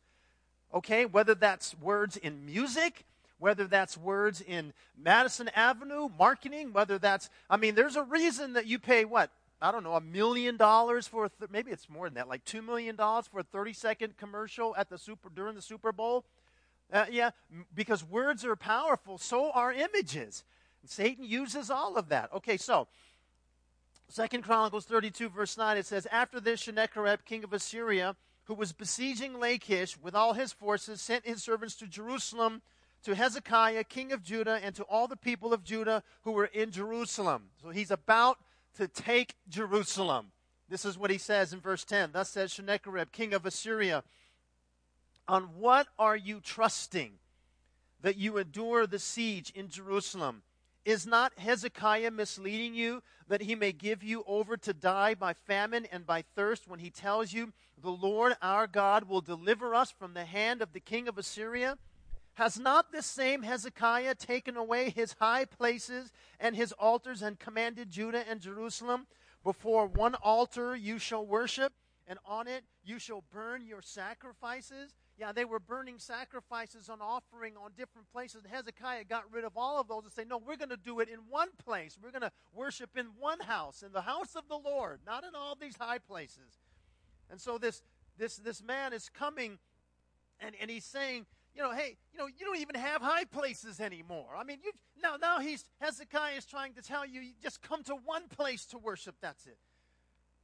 Okay, 0.72 1.06
whether 1.06 1.34
that's 1.34 1.74
words 1.80 2.16
in 2.16 2.44
music, 2.44 3.04
whether 3.38 3.64
that's 3.64 3.96
words 3.96 4.42
in 4.42 4.74
Madison 4.96 5.48
Avenue 5.56 6.10
marketing, 6.18 6.72
whether 6.72 6.98
that's, 6.98 7.30
I 7.48 7.56
mean, 7.56 7.74
there's 7.74 7.96
a 7.96 8.02
reason 8.02 8.52
that 8.52 8.66
you 8.66 8.78
pay 8.78 9.06
what? 9.06 9.30
I 9.62 9.72
don't 9.72 9.84
know, 9.84 9.94
a 9.94 10.00
million 10.00 10.56
dollars 10.56 11.06
for, 11.06 11.28
th- 11.28 11.50
maybe 11.50 11.70
it's 11.70 11.88
more 11.88 12.06
than 12.06 12.14
that, 12.14 12.28
like 12.28 12.44
$2 12.44 12.64
million 12.64 12.96
for 12.96 13.40
a 13.40 13.42
30 13.42 13.72
second 13.74 14.16
commercial 14.16 14.74
at 14.76 14.88
the 14.88 14.96
super, 14.96 15.28
during 15.28 15.54
the 15.54 15.62
Super 15.62 15.92
Bowl. 15.92 16.24
Uh, 16.92 17.06
yeah, 17.10 17.30
because 17.74 18.02
words 18.02 18.44
are 18.44 18.56
powerful, 18.56 19.18
so 19.18 19.50
are 19.52 19.72
images. 19.72 20.44
And 20.82 20.90
Satan 20.90 21.24
uses 21.24 21.70
all 21.70 21.96
of 21.96 22.08
that. 22.08 22.32
Okay, 22.32 22.56
so 22.56 22.88
Second 24.08 24.42
Chronicles 24.42 24.86
32, 24.86 25.28
verse 25.28 25.56
9, 25.56 25.76
it 25.76 25.86
says, 25.86 26.06
After 26.10 26.40
this, 26.40 26.62
Sennacherib, 26.62 27.20
king 27.24 27.44
of 27.44 27.52
Assyria, 27.52 28.16
who 28.44 28.54
was 28.54 28.72
besieging 28.72 29.38
Lachish 29.38 29.96
with 29.96 30.16
all 30.16 30.32
his 30.32 30.52
forces, 30.52 31.00
sent 31.00 31.24
his 31.26 31.42
servants 31.42 31.76
to 31.76 31.86
Jerusalem, 31.86 32.62
to 33.04 33.14
Hezekiah, 33.14 33.84
king 33.84 34.10
of 34.10 34.24
Judah, 34.24 34.58
and 34.62 34.74
to 34.74 34.82
all 34.84 35.06
the 35.06 35.16
people 35.16 35.52
of 35.52 35.62
Judah 35.62 36.02
who 36.22 36.32
were 36.32 36.46
in 36.46 36.72
Jerusalem. 36.72 37.50
So 37.62 37.70
he's 37.70 37.92
about 37.92 38.38
to 38.76 38.88
take 38.88 39.34
Jerusalem. 39.48 40.32
This 40.68 40.84
is 40.84 40.96
what 40.96 41.10
he 41.10 41.18
says 41.18 41.52
in 41.52 41.60
verse 41.60 41.84
10. 41.84 42.10
Thus 42.12 42.30
says 42.30 42.52
Sennacherib, 42.52 43.10
king 43.12 43.34
of 43.34 43.44
Assyria, 43.44 44.04
on 45.26 45.42
what 45.58 45.88
are 45.98 46.16
you 46.16 46.40
trusting 46.40 47.12
that 48.02 48.16
you 48.16 48.38
endure 48.38 48.86
the 48.86 48.98
siege 48.98 49.50
in 49.54 49.68
Jerusalem? 49.68 50.42
Is 50.84 51.06
not 51.06 51.38
Hezekiah 51.38 52.10
misleading 52.10 52.74
you 52.74 53.02
that 53.28 53.42
he 53.42 53.54
may 53.54 53.70
give 53.70 54.02
you 54.02 54.24
over 54.26 54.56
to 54.56 54.72
die 54.72 55.14
by 55.14 55.34
famine 55.34 55.86
and 55.92 56.06
by 56.06 56.22
thirst 56.22 56.66
when 56.66 56.80
he 56.80 56.90
tells 56.90 57.32
you, 57.32 57.52
The 57.80 57.90
Lord 57.90 58.34
our 58.40 58.66
God 58.66 59.08
will 59.08 59.20
deliver 59.20 59.74
us 59.74 59.90
from 59.90 60.14
the 60.14 60.24
hand 60.24 60.62
of 60.62 60.72
the 60.72 60.80
king 60.80 61.06
of 61.06 61.18
Assyria? 61.18 61.76
Has 62.40 62.58
not 62.58 62.90
this 62.90 63.04
same 63.04 63.42
Hezekiah 63.42 64.14
taken 64.14 64.56
away 64.56 64.88
his 64.88 65.14
high 65.20 65.44
places 65.44 66.10
and 66.40 66.56
his 66.56 66.72
altars 66.72 67.20
and 67.20 67.38
commanded 67.38 67.90
Judah 67.90 68.24
and 68.26 68.40
Jerusalem? 68.40 69.06
Before 69.44 69.86
one 69.86 70.14
altar 70.14 70.74
you 70.74 70.98
shall 70.98 71.26
worship, 71.26 71.74
and 72.06 72.18
on 72.24 72.48
it 72.48 72.64
you 72.82 72.98
shall 72.98 73.24
burn 73.30 73.66
your 73.66 73.82
sacrifices? 73.82 74.94
Yeah, 75.18 75.32
they 75.32 75.44
were 75.44 75.60
burning 75.60 75.98
sacrifices 75.98 76.88
on 76.88 77.02
offering 77.02 77.58
on 77.62 77.72
different 77.76 78.10
places. 78.10 78.44
Hezekiah 78.50 79.04
got 79.04 79.30
rid 79.30 79.44
of 79.44 79.58
all 79.58 79.78
of 79.78 79.88
those 79.88 80.04
and 80.04 80.12
say, 80.14 80.24
No, 80.26 80.38
we're 80.38 80.56
going 80.56 80.70
to 80.70 80.78
do 80.78 81.00
it 81.00 81.10
in 81.10 81.18
one 81.28 81.50
place. 81.62 81.98
We're 82.02 82.10
going 82.10 82.22
to 82.22 82.32
worship 82.54 82.96
in 82.96 83.08
one 83.18 83.40
house, 83.40 83.82
in 83.82 83.92
the 83.92 84.00
house 84.00 84.34
of 84.34 84.44
the 84.48 84.56
Lord, 84.56 85.00
not 85.04 85.24
in 85.24 85.34
all 85.34 85.58
these 85.60 85.76
high 85.78 85.98
places. 85.98 86.62
And 87.30 87.38
so 87.38 87.58
this 87.58 87.82
this 88.16 88.36
this 88.36 88.62
man 88.62 88.94
is 88.94 89.10
coming 89.10 89.58
and, 90.40 90.54
and 90.58 90.70
he's 90.70 90.86
saying, 90.86 91.26
you 91.54 91.62
know, 91.62 91.72
hey, 91.72 91.96
you 92.12 92.18
know, 92.18 92.26
you 92.26 92.46
don't 92.46 92.58
even 92.58 92.76
have 92.76 93.02
high 93.02 93.24
places 93.24 93.80
anymore. 93.80 94.28
I 94.36 94.44
mean, 94.44 94.58
you 94.64 94.72
now 95.02 95.16
now 95.20 95.40
he's 95.40 95.64
Hezekiah 95.80 96.36
is 96.36 96.46
trying 96.46 96.74
to 96.74 96.82
tell 96.82 97.06
you, 97.06 97.20
you 97.20 97.32
just 97.42 97.62
come 97.62 97.82
to 97.84 97.94
one 98.04 98.28
place 98.28 98.64
to 98.66 98.78
worship. 98.78 99.16
That's 99.20 99.46
it. 99.46 99.58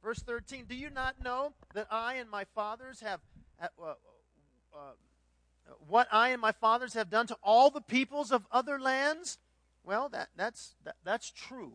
Verse 0.03 0.19
13, 0.19 0.65
do 0.69 0.75
you 0.75 0.89
not 0.89 1.21
know 1.23 1.53
that 1.73 1.87
I 1.89 2.15
and 2.15 2.29
my 2.29 2.45
fathers 2.55 3.01
have, 3.01 3.19
uh, 3.59 3.67
uh, 3.83 4.77
what 5.87 6.07
I 6.11 6.29
and 6.29 6.41
my 6.41 6.51
fathers 6.51 6.93
have 6.93 7.09
done 7.09 7.27
to 7.27 7.37
all 7.43 7.69
the 7.69 7.81
peoples 7.81 8.31
of 8.31 8.45
other 8.51 8.79
lands? 8.79 9.37
Well, 9.83 10.07
that, 10.09 10.29
that's, 10.35 10.75
that, 10.83 10.95
that's 11.03 11.31
true. 11.31 11.73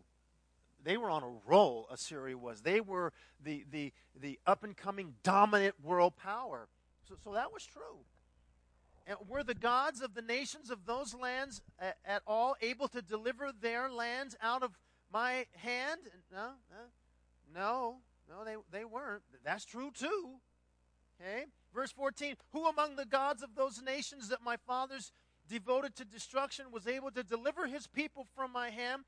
They 0.84 0.96
were 0.96 1.10
on 1.10 1.22
a 1.22 1.30
roll, 1.46 1.88
Assyria 1.90 2.36
was. 2.36 2.62
They 2.62 2.80
were 2.80 3.12
the, 3.42 3.64
the, 3.70 3.92
the 4.18 4.38
up 4.46 4.64
and 4.64 4.76
coming 4.76 5.14
dominant 5.22 5.74
world 5.82 6.16
power. 6.16 6.68
So, 7.08 7.14
so 7.22 7.32
that 7.32 7.52
was 7.52 7.64
true. 7.64 7.98
Were 9.28 9.42
the 9.42 9.54
gods 9.54 10.00
of 10.00 10.14
the 10.14 10.22
nations 10.22 10.70
of 10.70 10.86
those 10.86 11.14
lands 11.14 11.60
at, 11.78 11.96
at 12.04 12.22
all 12.26 12.56
able 12.60 12.88
to 12.88 13.02
deliver 13.02 13.50
their 13.52 13.90
lands 13.90 14.36
out 14.40 14.62
of 14.62 14.78
my 15.12 15.46
hand? 15.56 16.00
No, 16.32 16.52
no, 16.70 16.76
no, 17.54 17.96
no 18.28 18.44
they, 18.44 18.78
they 18.78 18.84
weren't. 18.84 19.22
That's 19.44 19.64
true 19.64 19.90
too. 19.92 20.36
Okay? 21.20 21.46
Verse 21.74 21.92
14 21.92 22.36
Who 22.52 22.66
among 22.66 22.96
the 22.96 23.06
gods 23.06 23.42
of 23.42 23.54
those 23.54 23.82
nations 23.82 24.28
that 24.28 24.42
my 24.42 24.56
fathers 24.56 25.12
devoted 25.48 25.96
to 25.96 26.04
destruction 26.04 26.66
was 26.70 26.86
able 26.86 27.10
to 27.10 27.22
deliver 27.22 27.66
his 27.66 27.86
people 27.86 28.26
from 28.34 28.52
my 28.52 28.70
hand? 28.70 29.04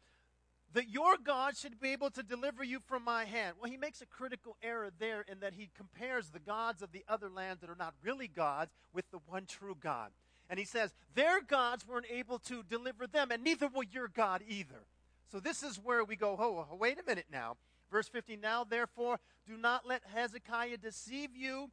That 0.75 0.91
your 0.91 1.17
God 1.17 1.57
should 1.57 1.81
be 1.81 1.91
able 1.91 2.11
to 2.11 2.23
deliver 2.23 2.63
you 2.63 2.81
from 2.81 3.05
my 3.05 3.25
hand. 3.25 3.57
Well, 3.61 3.71
he 3.71 3.77
makes 3.77 4.03
a 4.03 4.07
critical 4.07 4.57
error 4.63 4.91
there 4.99 5.25
in 5.27 5.41
that 5.41 5.55
he 5.55 5.71
compares 5.77 6.31
the 6.31 6.41
gods 6.41 6.83
of 6.83 6.93
the 6.93 7.05
other 7.09 7.31
lands 7.31 7.61
that 7.61 7.71
are 7.71 7.77
not 7.77 7.95
really 8.03 8.29
gods 8.29 8.73
with 8.93 9.11
the 9.11 9.21
one 9.27 9.47
true 9.47 9.77
God. 9.79 10.11
And 10.51 10.59
he 10.59 10.65
says, 10.65 10.93
Their 11.15 11.41
gods 11.41 11.87
weren't 11.87 12.11
able 12.11 12.39
to 12.41 12.63
deliver 12.63 13.07
them, 13.07 13.31
and 13.31 13.43
neither 13.43 13.69
will 13.69 13.85
your 13.85 14.09
God 14.09 14.43
either. 14.47 14.85
So 15.31 15.41
this 15.41 15.63
is 15.63 15.81
where 15.83 16.05
we 16.05 16.17
go, 16.17 16.37
oh, 16.39 16.77
wait 16.77 16.99
a 17.01 17.05
minute 17.05 17.27
now. 17.33 17.57
Verse 17.91 18.09
15 18.09 18.41
Now, 18.41 18.65
therefore, 18.65 19.19
do 19.47 19.57
not 19.57 19.87
let 19.87 20.03
Hezekiah 20.13 20.79
deceive 20.79 21.37
you 21.37 21.71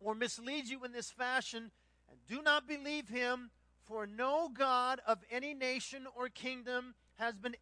or 0.00 0.14
mislead 0.14 0.68
you 0.68 0.84
in 0.84 0.92
this 0.92 1.10
fashion, 1.10 1.70
and 2.10 2.18
do 2.28 2.42
not 2.42 2.68
believe 2.68 3.08
him, 3.08 3.50
for 3.82 4.06
no 4.06 4.48
God 4.52 5.00
of 5.06 5.18
any 5.30 5.54
nation 5.54 6.06
or 6.14 6.28
kingdom 6.28 6.94
has 7.18 7.36
been 7.36 7.56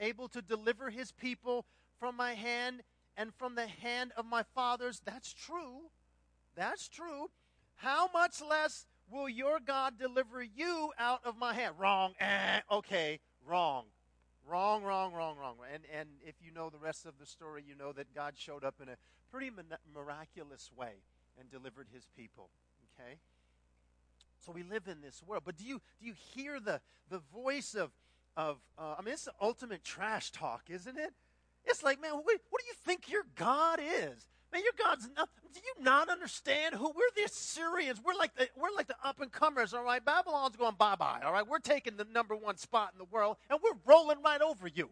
able 0.00 0.28
to 0.28 0.42
deliver 0.42 0.90
his 0.90 1.12
people 1.12 1.66
from 1.98 2.16
my 2.16 2.34
hand 2.34 2.82
and 3.16 3.32
from 3.34 3.54
the 3.54 3.66
hand 3.66 4.12
of 4.16 4.24
my 4.24 4.42
fathers. 4.54 5.00
That's 5.04 5.32
true. 5.32 5.90
That's 6.56 6.88
true. 6.88 7.30
How 7.76 8.08
much 8.12 8.40
less 8.40 8.86
will 9.10 9.28
your 9.28 9.58
God 9.60 9.98
deliver 9.98 10.42
you 10.42 10.92
out 10.98 11.20
of 11.24 11.36
my 11.36 11.54
hand? 11.54 11.74
Wrong. 11.78 12.12
Eh, 12.20 12.60
okay, 12.70 13.20
wrong. 13.46 13.84
Wrong, 14.46 14.82
wrong, 14.82 15.12
wrong, 15.12 15.36
wrong. 15.38 15.56
And, 15.72 15.84
and 15.96 16.08
if 16.22 16.34
you 16.44 16.52
know 16.52 16.68
the 16.68 16.78
rest 16.78 17.06
of 17.06 17.14
the 17.18 17.26
story, 17.26 17.64
you 17.66 17.74
know 17.74 17.92
that 17.92 18.14
God 18.14 18.34
showed 18.36 18.62
up 18.62 18.74
in 18.82 18.88
a 18.88 18.96
pretty 19.30 19.50
miraculous 19.94 20.70
way 20.76 20.92
and 21.40 21.50
delivered 21.50 21.88
his 21.92 22.06
people. 22.16 22.50
Okay? 23.00 23.14
So 24.44 24.52
we 24.52 24.62
live 24.62 24.86
in 24.86 25.00
this 25.00 25.22
world. 25.26 25.42
But 25.46 25.56
do 25.56 25.64
you, 25.64 25.80
do 25.98 26.06
you 26.06 26.14
hear 26.34 26.60
the, 26.60 26.80
the 27.08 27.20
voice 27.32 27.74
of, 27.74 27.90
of 28.36 28.58
uh, 28.78 28.94
I 28.98 29.02
mean, 29.02 29.14
it's 29.14 29.24
the 29.24 29.32
ultimate 29.40 29.84
trash 29.84 30.30
talk, 30.30 30.64
isn't 30.68 30.98
it? 30.98 31.12
It's 31.64 31.82
like, 31.82 32.00
man, 32.00 32.12
what, 32.12 32.24
what 32.24 32.60
do 32.60 32.66
you 32.66 32.74
think 32.84 33.10
your 33.10 33.24
God 33.36 33.80
is? 33.80 34.28
Man, 34.52 34.62
your 34.62 34.72
God's 34.78 35.08
not, 35.16 35.28
do 35.52 35.60
you 35.60 35.84
not 35.84 36.08
understand 36.08 36.74
who 36.74 36.92
we're 36.94 37.10
the 37.16 37.24
Assyrians? 37.24 38.00
We're 38.04 38.14
like 38.14 38.36
the 38.36 38.48
we're 38.56 38.74
like 38.76 38.86
the 38.86 38.96
up 39.02 39.20
and 39.20 39.32
comers, 39.32 39.74
all 39.74 39.82
right? 39.82 40.04
Babylon's 40.04 40.56
going 40.56 40.74
bye 40.78 40.94
bye, 40.96 41.20
all 41.24 41.32
right? 41.32 41.46
We're 41.46 41.58
taking 41.58 41.96
the 41.96 42.04
number 42.04 42.36
one 42.36 42.56
spot 42.56 42.90
in 42.92 42.98
the 42.98 43.04
world, 43.04 43.36
and 43.50 43.58
we're 43.62 43.78
rolling 43.84 44.22
right 44.22 44.40
over 44.40 44.68
you. 44.68 44.90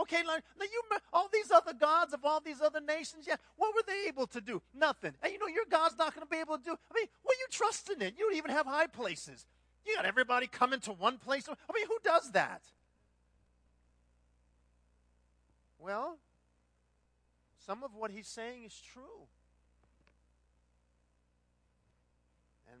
Okay, 0.00 0.22
now 0.26 0.34
you 0.60 0.82
all 1.12 1.28
these 1.32 1.50
other 1.50 1.72
gods 1.72 2.12
of 2.12 2.24
all 2.24 2.40
these 2.40 2.60
other 2.60 2.80
nations, 2.80 3.26
yeah, 3.28 3.36
what 3.56 3.74
were 3.74 3.82
they 3.86 4.08
able 4.08 4.26
to 4.28 4.40
do? 4.40 4.60
Nothing. 4.74 5.12
And 5.22 5.32
you 5.32 5.38
know 5.38 5.46
your 5.46 5.64
God's 5.70 5.96
not 5.96 6.14
going 6.14 6.26
to 6.26 6.30
be 6.30 6.38
able 6.38 6.58
to 6.58 6.64
do. 6.64 6.70
I 6.72 6.94
mean, 6.94 7.06
what 7.22 7.36
are 7.36 7.40
you 7.40 7.46
trusting 7.50 8.00
in? 8.00 8.14
You 8.16 8.24
don't 8.24 8.36
even 8.36 8.50
have 8.50 8.66
high 8.66 8.88
places. 8.88 9.46
You 9.86 9.94
got 9.94 10.04
everybody 10.04 10.46
coming 10.46 10.80
to 10.80 10.92
one 10.92 11.18
place. 11.18 11.48
I 11.48 11.72
mean, 11.72 11.86
who 11.86 11.98
does 12.02 12.32
that? 12.32 12.62
Well, 15.84 16.16
some 17.58 17.84
of 17.84 17.94
what 17.94 18.10
he's 18.10 18.26
saying 18.26 18.64
is 18.64 18.80
true. 18.80 19.28
And 22.72 22.80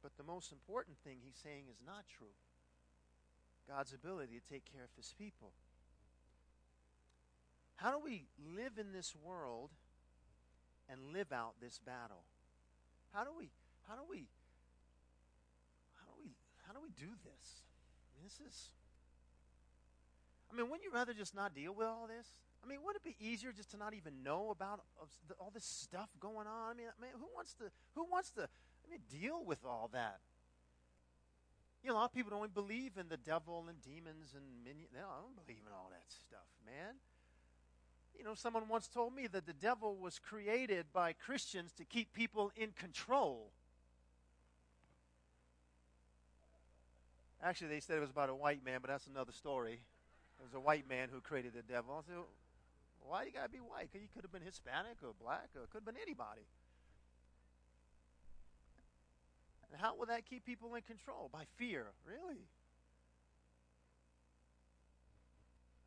but 0.00 0.12
the 0.16 0.22
most 0.22 0.52
important 0.52 0.98
thing 1.02 1.16
he's 1.20 1.34
saying 1.42 1.64
is 1.68 1.78
not 1.84 2.04
true. 2.16 2.36
God's 3.66 3.92
ability 3.92 4.38
to 4.38 4.48
take 4.48 4.72
care 4.72 4.84
of 4.84 4.90
his 4.96 5.12
people. 5.18 5.50
How 7.74 7.90
do 7.90 7.98
we 7.98 8.26
live 8.38 8.78
in 8.78 8.92
this 8.92 9.16
world 9.20 9.70
and 10.88 11.12
live 11.12 11.32
out 11.32 11.54
this 11.60 11.80
battle? 11.84 12.22
How 13.12 13.24
do 13.24 13.30
we 13.36 13.50
how 13.88 13.96
do 13.96 14.02
we 14.08 14.28
how 15.96 16.06
do 16.06 16.12
we 16.22 16.36
how 16.68 16.72
do 16.72 16.78
we 16.80 16.90
do 16.90 17.10
this? 17.24 17.62
I 18.14 18.22
mean, 18.22 18.22
this 18.22 18.38
is 18.46 18.70
I 20.50 20.56
mean, 20.56 20.66
wouldn't 20.68 20.84
you 20.84 20.92
rather 20.92 21.12
just 21.12 21.34
not 21.34 21.54
deal 21.54 21.74
with 21.74 21.86
all 21.86 22.06
this? 22.06 22.26
I 22.64 22.68
mean, 22.68 22.78
would 22.84 22.96
it 22.96 23.04
be 23.04 23.16
easier 23.20 23.52
just 23.52 23.70
to 23.70 23.76
not 23.76 23.94
even 23.94 24.22
know 24.22 24.50
about 24.50 24.80
all 25.38 25.50
this 25.52 25.64
stuff 25.64 26.08
going 26.20 26.46
on? 26.46 26.70
I 26.70 26.74
mean, 26.74 26.86
man, 27.00 27.10
who 27.14 27.28
wants 27.34 27.54
to 27.54 27.64
who 27.94 28.06
wants 28.10 28.30
to 28.32 28.42
I 28.42 28.90
mean, 28.90 29.00
deal 29.10 29.44
with 29.44 29.64
all 29.64 29.90
that? 29.92 30.20
You 31.82 31.90
know, 31.90 31.96
a 31.96 31.98
lot 31.98 32.04
of 32.06 32.12
people 32.12 32.30
don't 32.30 32.52
believe 32.52 32.92
in 32.98 33.08
the 33.08 33.16
devil 33.16 33.66
and 33.68 33.80
demons 33.82 34.34
and 34.34 34.44
minions. 34.64 34.90
They 34.92 35.00
don't 35.00 35.46
believe 35.46 35.62
in 35.64 35.72
all 35.72 35.90
that 35.90 36.04
stuff, 36.08 36.48
man. 36.66 36.94
You 38.18 38.24
know, 38.24 38.34
someone 38.34 38.66
once 38.68 38.88
told 38.88 39.14
me 39.14 39.28
that 39.28 39.46
the 39.46 39.52
devil 39.52 39.96
was 39.96 40.18
created 40.18 40.86
by 40.92 41.12
Christians 41.12 41.72
to 41.74 41.84
keep 41.84 42.12
people 42.12 42.50
in 42.56 42.72
control. 42.72 43.52
Actually, 47.40 47.68
they 47.68 47.80
said 47.80 47.96
it 47.96 48.00
was 48.00 48.10
about 48.10 48.28
a 48.28 48.34
white 48.34 48.64
man, 48.64 48.80
but 48.82 48.90
that's 48.90 49.06
another 49.06 49.30
story. 49.30 49.78
It 50.38 50.44
was 50.44 50.54
a 50.54 50.60
white 50.60 50.88
man 50.88 51.08
who 51.12 51.20
created 51.20 51.52
the 51.54 51.62
devil. 51.62 52.02
I 52.04 52.06
said, 52.06 52.22
why 53.00 53.24
you 53.24 53.32
gotta 53.32 53.48
be 53.48 53.58
white? 53.58 53.88
He 53.92 54.08
could 54.14 54.22
have 54.22 54.32
been 54.32 54.42
Hispanic 54.42 54.98
or 55.02 55.14
black 55.20 55.48
or 55.56 55.66
could 55.66 55.78
have 55.78 55.86
been 55.86 56.02
anybody. 56.02 56.46
And 59.70 59.80
how 59.80 59.96
will 59.96 60.06
that 60.06 60.26
keep 60.26 60.44
people 60.44 60.74
in 60.74 60.82
control? 60.82 61.28
By 61.32 61.44
fear, 61.56 61.86
really. 62.06 62.40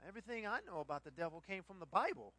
Everything 0.08 0.48
I 0.48 0.60
know 0.66 0.80
about 0.80 1.04
the 1.04 1.12
devil 1.12 1.44
came 1.48 1.64
from 1.64 1.80
the 1.80 1.86
Bible. 1.86 2.34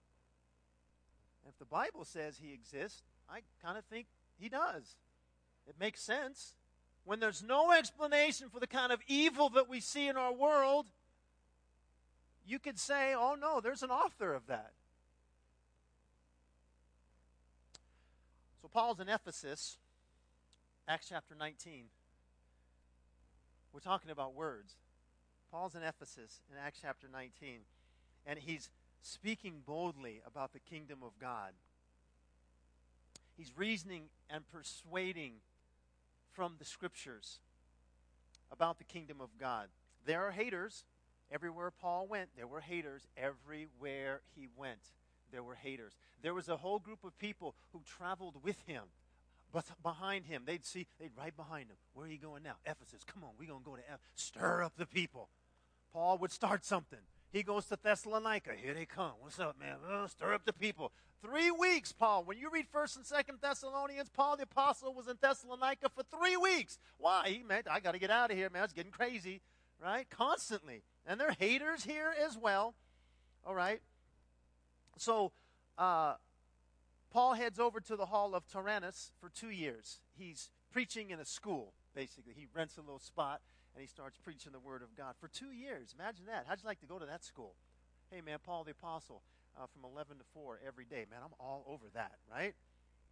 if 1.49 1.59
the 1.59 1.65
Bible 1.65 2.05
says 2.05 2.39
he 2.39 2.53
exists, 2.53 3.03
I 3.29 3.41
kind 3.65 3.79
of 3.79 3.85
think 3.85 4.07
he 4.39 4.49
does. 4.49 4.97
It 5.69 5.77
makes 5.79 6.03
sense. 6.03 6.55
When 7.05 7.21
there's 7.21 7.43
no 7.43 7.73
explanation 7.73 8.49
for 8.49 8.61
the 8.61 8.67
kind 8.67 8.93
of 8.93 9.01
evil 9.07 9.49
that 9.51 9.69
we 9.69 9.81
see 9.81 10.09
in 10.09 10.17
our 10.17 10.33
world, 10.33 10.87
you 12.47 12.59
could 12.59 12.79
say, 12.79 13.15
oh 13.17 13.37
no, 13.41 13.61
there's 13.61 13.83
an 13.83 13.91
author 13.91 14.35
of 14.35 14.47
that. 14.47 14.73
So 18.61 18.69
Paul's 18.69 19.01
in 19.01 19.09
Ephesus, 19.09 19.77
Acts 20.89 21.09
chapter 21.09 21.35
19. 21.35 21.85
We're 23.73 23.81
talking 23.81 24.11
about 24.11 24.35
words. 24.35 24.75
Paul's 25.51 25.75
in 25.75 25.83
Ephesus 25.83 26.41
in 26.51 26.57
Acts 26.65 26.79
chapter 26.83 27.09
19, 27.13 27.61
and 28.27 28.39
he's 28.39 28.71
speaking 29.03 29.63
boldly 29.67 30.23
about 30.27 30.53
the 30.53 30.61
kingdom 30.61 31.01
of 31.03 31.19
God. 31.19 31.53
He's 33.37 33.53
reasoning 33.57 34.05
and 34.31 34.45
persuading 34.51 35.35
from 36.33 36.55
the 36.59 36.65
scriptures 36.65 37.41
about 38.51 38.79
the 38.79 38.85
kingdom 38.85 39.21
of 39.21 39.31
God. 39.39 39.69
There 40.07 40.27
are 40.27 40.31
haters. 40.31 40.85
Everywhere 41.33 41.71
Paul 41.71 42.07
went, 42.09 42.29
there 42.37 42.47
were 42.47 42.61
haters. 42.61 43.07
Everywhere 43.17 44.21
he 44.37 44.49
went, 44.57 44.93
there 45.33 45.43
were 45.43 45.55
haters. 45.55 45.93
There 46.23 46.35
was 46.35 46.49
a 46.49 46.59
whole 46.59 46.79
group 46.79 47.05
of 47.05 47.19
people 47.19 47.55
who 47.73 47.81
traveled 47.87 48.43
with 48.43 48.61
him, 48.67 48.83
but 49.53 49.65
behind 49.83 50.27
him. 50.27 50.43
They'd 50.47 50.67
see, 50.67 50.87
they'd 51.01 51.11
right 51.17 51.35
behind 51.35 51.71
him. 51.71 51.77
Where 51.95 52.07
are 52.07 52.11
you 52.11 52.19
going 52.19 52.43
now? 52.43 52.57
Ephesus. 52.67 53.03
Come 53.07 53.25
on, 53.25 53.31
we're 53.39 53.49
going 53.49 53.61
to 53.61 53.65
go 53.65 53.77
to 53.77 53.83
Ephesus. 53.83 54.11
Stir 54.15 54.63
up 54.63 54.75
the 54.77 54.87
people. 54.87 55.31
Paul 55.93 56.19
would 56.19 56.33
start 56.33 56.65
something. 56.65 56.99
He 57.33 57.43
goes 57.43 57.65
to 57.67 57.79
Thessalonica. 57.83 58.51
Here 58.55 58.75
they 58.75 58.85
come. 58.85 59.13
What's 59.21 59.41
up, 59.41 59.59
man? 59.59 59.77
Oh, 59.89 60.07
stir 60.07 60.35
up 60.35 60.45
the 60.45 60.53
people. 60.53 60.93
Three 61.23 61.51
weeks, 61.51 61.93
Paul. 61.93 62.25
When 62.25 62.37
you 62.37 62.51
read 62.51 62.67
First 62.71 62.97
and 62.97 63.07
Second 63.07 63.39
Thessalonians, 63.41 64.11
Paul 64.11 64.37
the 64.37 64.43
apostle 64.43 64.93
was 64.93 65.09
in 65.09 65.17
Thessalonica 65.21 65.89
for 65.89 66.03
three 66.03 66.37
weeks. 66.37 66.79
Why? 66.99 67.29
He 67.29 67.43
meant 67.43 67.69
I 67.71 67.81
got 67.81 67.93
to 67.93 67.99
get 67.99 68.11
out 68.11 68.31
of 68.31 68.37
here, 68.37 68.51
man. 68.51 68.65
It's 68.65 68.73
getting 68.73 68.93
crazy, 68.93 69.41
right? 69.83 70.09
Constantly. 70.11 70.83
And 71.07 71.21
they're 71.21 71.35
haters 71.39 71.85
here 71.85 72.15
as 72.25 72.37
well. 72.37 72.75
All 73.45 73.55
right. 73.55 73.81
So 74.99 75.33
uh, 75.77 76.15
Paul 77.11 77.35
heads 77.35 77.59
over 77.59 77.81
to 77.81 77.97
the 77.97 78.07
hall 78.07 78.35
of 78.35 78.47
Tyrannus 78.47 79.13
for 79.21 79.29
two 79.29 79.51
years. 79.51 80.01
He's 80.17 80.51
preaching 80.71 81.11
in 81.11 81.19
a 81.19 81.25
school, 81.25 81.73
basically. 81.95 82.35
He 82.37 82.47
rents 82.55 82.77
a 82.77 82.81
little 82.81 82.99
spot 82.99 83.41
and 83.75 83.81
he 83.81 83.89
starts 83.89 84.19
preaching 84.19 84.53
the 84.53 84.61
word 84.61 84.83
of 84.83 84.95
God 84.97 85.15
for 85.19 85.29
two 85.29 85.51
years. 85.51 85.95
Imagine 85.99 86.27
that. 86.27 86.45
How'd 86.47 86.61
you 86.63 86.69
like 86.69 86.81
to 86.81 86.87
go 86.87 86.99
to 86.99 87.07
that 87.07 87.25
school? 87.25 87.55
Hey, 88.11 88.21
man, 88.21 88.39
Paul 88.45 88.65
the 88.65 88.73
Apostle 88.73 89.23
uh, 89.61 89.67
from 89.67 89.91
11 89.91 90.19
to 90.19 90.25
4 90.35 90.61
every 90.67 90.85
day. 90.85 91.07
Man, 91.11 91.21
I'm 91.25 91.35
all 91.41 91.65
over 91.67 91.87
that, 91.95 92.13
right? 92.31 92.55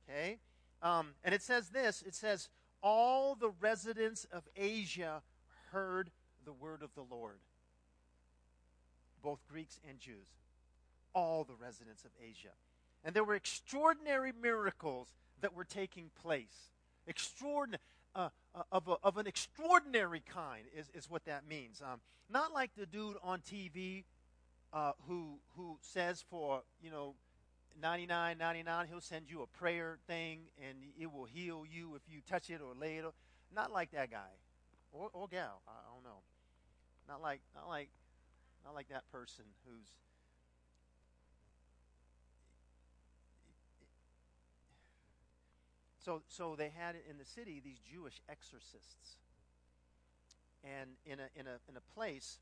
Okay. 0.09 0.39
Um, 0.83 1.09
and 1.25 1.35
it 1.35 1.43
says 1.43 1.71
this 1.71 2.03
it 2.07 2.15
says, 2.15 2.49
All 2.83 3.35
the 3.35 3.51
residents 3.61 4.27
of 4.33 4.49
Asia 4.57 5.23
heard 5.73 6.11
the 6.45 6.53
word 6.53 6.83
of 6.83 6.95
the 6.95 7.05
Lord 7.15 7.39
both 9.23 9.41
Greeks 9.51 9.79
and 9.89 9.99
Jews, 9.99 10.29
all 11.15 11.45
the 11.45 11.55
residents 11.55 12.05
of 12.05 12.11
Asia. 12.23 12.55
And 13.05 13.15
there 13.15 13.25
were 13.25 13.35
extraordinary 13.35 14.33
miracles 14.41 15.09
that 15.41 15.55
were 15.55 15.65
taking 15.65 16.11
place. 16.23 16.71
Extraordinary. 17.07 17.81
Uh, 18.13 18.29
uh, 18.57 18.63
of, 18.73 18.89
a, 18.89 18.97
of 19.05 19.19
an 19.19 19.29
extraordinary 19.29 20.21
kind 20.21 20.65
is, 20.77 20.91
is 20.95 21.09
what 21.09 21.25
that 21.27 21.47
means. 21.49 21.81
Um, 21.81 22.01
not 22.29 22.53
like 22.53 22.73
the 22.77 22.85
dude 22.85 23.17
on 23.23 23.39
TV 23.41 24.03
uh, 24.73 24.93
who 25.07 25.39
who 25.57 25.79
says 25.81 26.25
for 26.29 26.63
you 26.83 26.91
know 26.91 27.15
99 27.81 28.37
99 28.37 28.87
he'll 28.89 29.01
send 29.01 29.31
you 29.31 29.43
a 29.43 29.47
prayer 29.47 29.99
thing 30.09 30.41
and 30.61 30.79
it 30.99 31.13
will 31.13 31.25
heal 31.25 31.65
you 31.69 31.95
if 31.95 32.03
you 32.13 32.21
touch 32.29 32.51
it 32.51 32.61
or 32.61 32.75
lay 32.75 32.97
it. 32.97 33.05
Not 33.55 33.73
like 33.73 33.93
that 33.93 34.11
guy 34.11 34.31
or, 34.93 35.09
or 35.13 35.29
gal. 35.29 35.63
I 35.69 35.73
don't 35.93 36.05
know. 36.05 36.21
Not 37.09 37.23
like 37.23 37.41
not 37.55 37.69
like 37.69 37.91
not 38.65 38.75
like 38.75 38.89
that 38.89 39.11
person 39.11 39.45
who's 39.67 39.89
So, 46.01 46.23
so 46.29 46.57
they 46.57 46.73
had 46.75 46.97
in 47.09 47.19
the 47.19 47.27
city 47.27 47.61
these 47.63 47.79
Jewish 47.79 48.23
exorcists. 48.29 49.21
And 50.65 50.97
in 51.05 51.21
a, 51.21 51.29
in 51.39 51.47
a, 51.47 51.61
in 51.69 51.77
a 51.77 51.85
place 51.95 52.39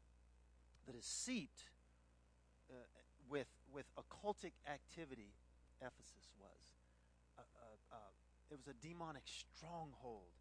that 0.86 0.94
is 0.94 1.04
seeped 1.04 1.66
uh, 2.70 2.74
with, 3.28 3.48
with 3.72 3.86
occultic 3.98 4.54
activity, 4.66 5.34
Ephesus 5.80 6.30
was. 6.38 6.74
Uh, 7.36 7.42
uh, 7.42 7.96
uh 7.96 8.10
it 8.50 8.56
was 8.56 8.68
a 8.68 8.86
demonic 8.86 9.24
stronghold. 9.26 10.37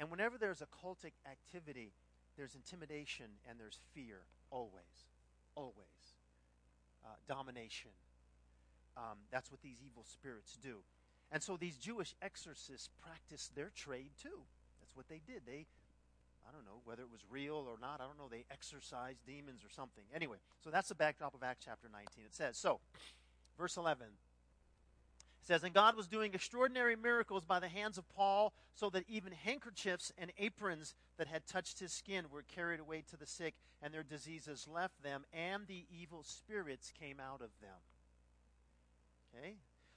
And 0.00 0.10
whenever 0.10 0.36
there's 0.36 0.60
occultic 0.60 1.12
activity, 1.30 1.92
there's 2.36 2.56
intimidation 2.56 3.26
and 3.48 3.60
there's 3.60 3.78
fear, 3.94 4.22
always 4.50 5.06
always. 5.54 6.00
Uh, 7.04 7.16
domination. 7.26 7.90
Um, 8.96 9.24
that's 9.30 9.50
what 9.50 9.62
these 9.62 9.78
evil 9.84 10.04
spirits 10.04 10.58
do. 10.62 10.76
And 11.32 11.42
so 11.42 11.56
these 11.56 11.76
Jewish 11.76 12.14
exorcists 12.20 12.90
practiced 13.00 13.54
their 13.54 13.70
trade 13.74 14.10
too. 14.20 14.44
That's 14.80 14.94
what 14.96 15.08
they 15.08 15.22
did. 15.26 15.42
They, 15.46 15.64
I 16.46 16.52
don't 16.52 16.64
know 16.64 16.82
whether 16.84 17.02
it 17.02 17.10
was 17.10 17.20
real 17.30 17.66
or 17.68 17.78
not, 17.80 18.00
I 18.00 18.04
don't 18.04 18.18
know, 18.18 18.28
they 18.28 18.44
exorcised 18.50 19.20
demons 19.26 19.64
or 19.64 19.70
something. 19.70 20.04
Anyway, 20.14 20.38
so 20.62 20.70
that's 20.70 20.88
the 20.88 20.94
backdrop 20.94 21.34
of 21.34 21.42
Acts 21.42 21.64
chapter 21.64 21.88
19. 21.90 22.24
It 22.26 22.34
says, 22.34 22.58
so, 22.58 22.80
verse 23.56 23.76
11 23.76 24.06
it 24.06 24.12
says, 25.50 25.64
And 25.64 25.74
God 25.74 25.96
was 25.96 26.06
doing 26.06 26.32
extraordinary 26.32 26.94
miracles 26.94 27.44
by 27.44 27.58
the 27.58 27.66
hands 27.66 27.98
of 27.98 28.08
Paul, 28.14 28.52
so 28.76 28.88
that 28.90 29.02
even 29.08 29.32
handkerchiefs 29.32 30.12
and 30.16 30.30
aprons 30.38 30.94
that 31.18 31.26
had 31.26 31.44
touched 31.44 31.80
his 31.80 31.92
skin 31.92 32.26
were 32.30 32.44
carried 32.54 32.78
away 32.78 33.02
to 33.10 33.16
the 33.16 33.26
sick, 33.26 33.54
and 33.82 33.92
their 33.92 34.04
diseases 34.04 34.68
left 34.72 35.02
them, 35.02 35.24
and 35.32 35.66
the 35.66 35.86
evil 35.90 36.22
spirits 36.22 36.92
came 37.00 37.18
out 37.18 37.40
of 37.40 37.50
them. 37.60 37.80
Okay? 39.34 39.54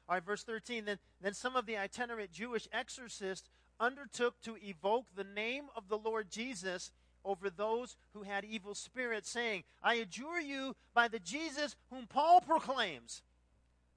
All 0.10 0.16
right, 0.16 0.26
verse 0.26 0.44
13. 0.44 0.86
Then, 0.86 0.98
then 1.22 1.36
some 1.36 1.56
of 1.56 1.68
the 1.68 1.78
itinerant 1.78 2.32
Jewish 2.32 2.68
exorcists 2.74 3.48
undertook 3.80 4.42
to 4.42 4.58
evoke 4.64 5.06
the 5.16 5.24
name 5.24 5.66
of 5.76 5.88
the 5.88 6.00
Lord 6.00 6.32
Jesus 6.32 6.90
over 7.24 7.52
those 7.52 7.96
who 8.14 8.24
had 8.24 8.44
evil 8.44 8.74
spirits, 8.74 9.30
saying, 9.30 9.66
I 9.84 9.96
adjure 9.96 10.40
you 10.40 10.76
by 10.96 11.10
the 11.10 11.20
Jesus 11.20 11.76
whom 11.92 12.08
Paul 12.08 12.42
proclaims. 12.42 13.22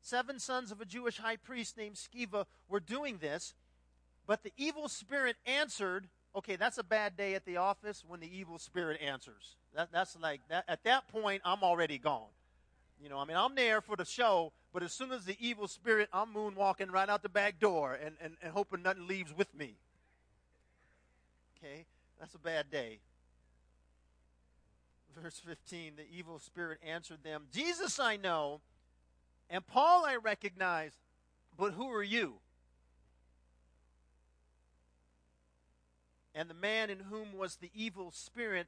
Seven 0.07 0.38
sons 0.38 0.71
of 0.71 0.81
a 0.81 0.85
Jewish 0.85 1.19
high 1.19 1.35
priest 1.35 1.77
named 1.77 1.97
Sceva 1.97 2.47
were 2.69 2.79
doing 2.79 3.19
this, 3.19 3.55
but 4.25 4.45
the 4.45 4.53
evil 4.57 4.88
spirit 4.88 5.35
answered. 5.45 6.07
Okay, 6.37 6.55
that's 6.55 6.79
a 6.79 6.85
bad 6.85 7.16
day 7.16 7.35
at 7.35 7.45
the 7.45 7.57
office 7.57 8.05
when 8.07 8.21
the 8.21 8.31
evil 8.33 8.61
spirit 8.61 9.01
answers. 9.03 9.57
That, 9.75 9.88
that's 9.90 10.16
like 10.21 10.42
that. 10.49 10.64
At 10.69 10.85
that 10.85 11.09
point, 11.09 11.42
I'm 11.45 11.64
already 11.64 11.99
gone. 11.99 12.29
You 13.03 13.09
know, 13.09 13.19
I 13.19 13.25
mean, 13.25 13.37
I'm 13.37 13.57
there 13.57 13.81
for 13.81 13.97
the 13.97 14.05
show, 14.05 14.53
but 14.73 14.85
as 14.85 14.92
soon 14.92 15.11
as 15.11 15.25
the 15.25 15.37
evil 15.40 15.66
spirit, 15.66 16.09
I'm 16.12 16.33
moonwalking 16.33 16.92
right 16.92 17.09
out 17.09 17.25
the 17.25 17.29
back 17.29 17.59
door 17.59 17.99
and, 18.01 18.14
and, 18.21 18.37
and 18.40 18.53
hoping 18.53 18.85
nothing 18.85 19.09
leaves 19.09 19.37
with 19.37 19.53
me. 19.59 19.75
Okay, 21.59 21.85
that's 22.21 22.37
a 22.37 22.38
bad 22.38 22.71
day. 22.71 23.01
Verse 25.21 25.42
15 25.45 25.95
the 25.97 26.05
evil 26.16 26.38
spirit 26.38 26.79
answered 26.87 27.25
them, 27.25 27.47
Jesus 27.53 27.99
I 27.99 28.16
know, 28.16 28.61
and 29.50 29.66
Paul 29.66 30.04
I 30.04 30.16
recognize, 30.16 30.92
but 31.56 31.72
who 31.72 31.90
are 31.90 32.02
you? 32.02 32.35
And 36.35 36.50
the 36.50 36.54
man 36.54 36.90
in 36.90 37.00
whom 37.00 37.32
was 37.37 37.56
the 37.56 37.70
evil 37.74 38.11
spirit 38.11 38.66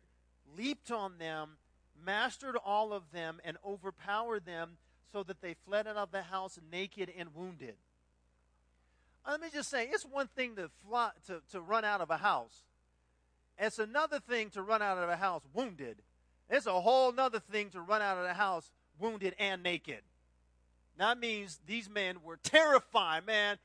leaped 0.57 0.91
on 0.91 1.19
them, 1.19 1.59
mastered 2.05 2.57
all 2.65 2.93
of 2.93 3.11
them, 3.13 3.41
and 3.45 3.59
overpowered 3.65 4.47
them, 4.47 4.79
so 5.13 5.23
that 5.23 5.41
they 5.41 5.55
fled 5.67 5.87
out 5.87 5.97
of 5.97 6.11
the 6.11 6.23
house 6.23 6.59
naked 6.71 7.13
and 7.17 7.35
wounded. 7.35 7.75
Uh, 9.25 9.33
let 9.33 9.41
me 9.41 9.49
just 9.53 9.71
say, 9.71 9.89
it's 9.91 10.05
one 10.05 10.29
thing 10.29 10.57
to, 10.57 10.71
fly, 10.87 11.11
to, 11.27 11.43
to 11.51 11.61
run 11.61 11.85
out 11.85 12.01
of 12.01 12.11
a 12.11 12.17
house. 12.17 12.63
It's 13.59 13.79
another 13.79 14.21
thing 14.21 14.51
to 14.51 14.63
run 14.63 14.81
out 14.81 14.99
of 14.99 15.09
a 15.09 15.17
house 15.17 15.43
wounded. 15.53 15.97
It's 16.49 16.67
a 16.67 16.81
whole 16.81 17.13
other 17.19 17.41
thing 17.41 17.71
to 17.71 17.81
run 17.81 18.01
out 18.01 18.17
of 18.17 18.25
the 18.25 18.35
house 18.35 18.71
wounded 18.99 19.35
and 19.39 19.63
naked. 19.63 20.01
That 20.99 21.19
means 21.19 21.61
these 21.67 21.89
men 21.89 22.17
were 22.25 22.39
terrified, 22.43 23.25
man. 23.25 23.57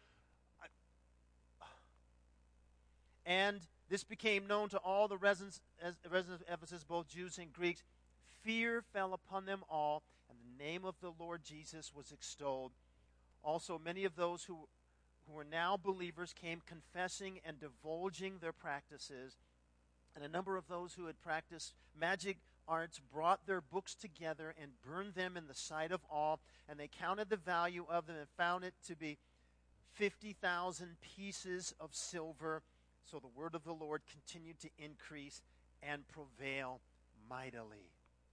And 3.25 3.59
this 3.89 4.03
became 4.03 4.47
known 4.47 4.69
to 4.69 4.77
all 4.77 5.07
the 5.07 5.17
residents, 5.17 5.59
residents 6.09 6.43
of 6.47 6.53
Ephesus, 6.53 6.83
both 6.83 7.07
Jews 7.07 7.39
and 7.39 7.51
Greeks. 7.51 7.81
Fear 8.43 8.83
fell 8.93 9.13
upon 9.13 9.45
them 9.45 9.63
all, 9.69 10.03
and 10.29 10.37
the 10.37 10.63
name 10.63 10.85
of 10.85 10.95
the 11.01 11.13
Lord 11.19 11.41
Jesus 11.43 11.91
was 11.95 12.11
extolled. 12.11 12.71
Also, 13.43 13.81
many 13.83 14.05
of 14.05 14.15
those 14.15 14.43
who, 14.43 14.67
who 15.25 15.33
were 15.33 15.45
now 15.49 15.75
believers 15.75 16.33
came 16.33 16.61
confessing 16.65 17.39
and 17.45 17.59
divulging 17.59 18.39
their 18.41 18.53
practices. 18.53 19.37
And 20.15 20.23
a 20.23 20.29
number 20.29 20.55
of 20.55 20.67
those 20.67 20.93
who 20.93 21.07
had 21.07 21.19
practiced 21.21 21.73
magic 21.99 22.37
arts 22.67 22.99
brought 23.13 23.45
their 23.45 23.61
books 23.61 23.95
together 23.95 24.53
and 24.61 24.71
burned 24.85 25.13
them 25.15 25.37
in 25.37 25.47
the 25.47 25.53
sight 25.53 25.91
of 25.91 26.01
all, 26.09 26.39
and 26.67 26.79
they 26.79 26.87
counted 26.87 27.29
the 27.29 27.37
value 27.37 27.85
of 27.89 28.07
them 28.07 28.15
and 28.17 28.27
found 28.37 28.63
it 28.63 28.73
to 28.87 28.95
be 28.95 29.17
50,000 29.93 30.95
pieces 31.15 31.73
of 31.79 31.93
silver. 31.93 32.61
So 33.03 33.19
the 33.19 33.27
word 33.27 33.55
of 33.55 33.63
the 33.63 33.73
Lord 33.73 34.01
continued 34.11 34.59
to 34.59 34.69
increase 34.77 35.41
and 35.81 36.03
prevail 36.07 36.79
mightily. 37.29 37.91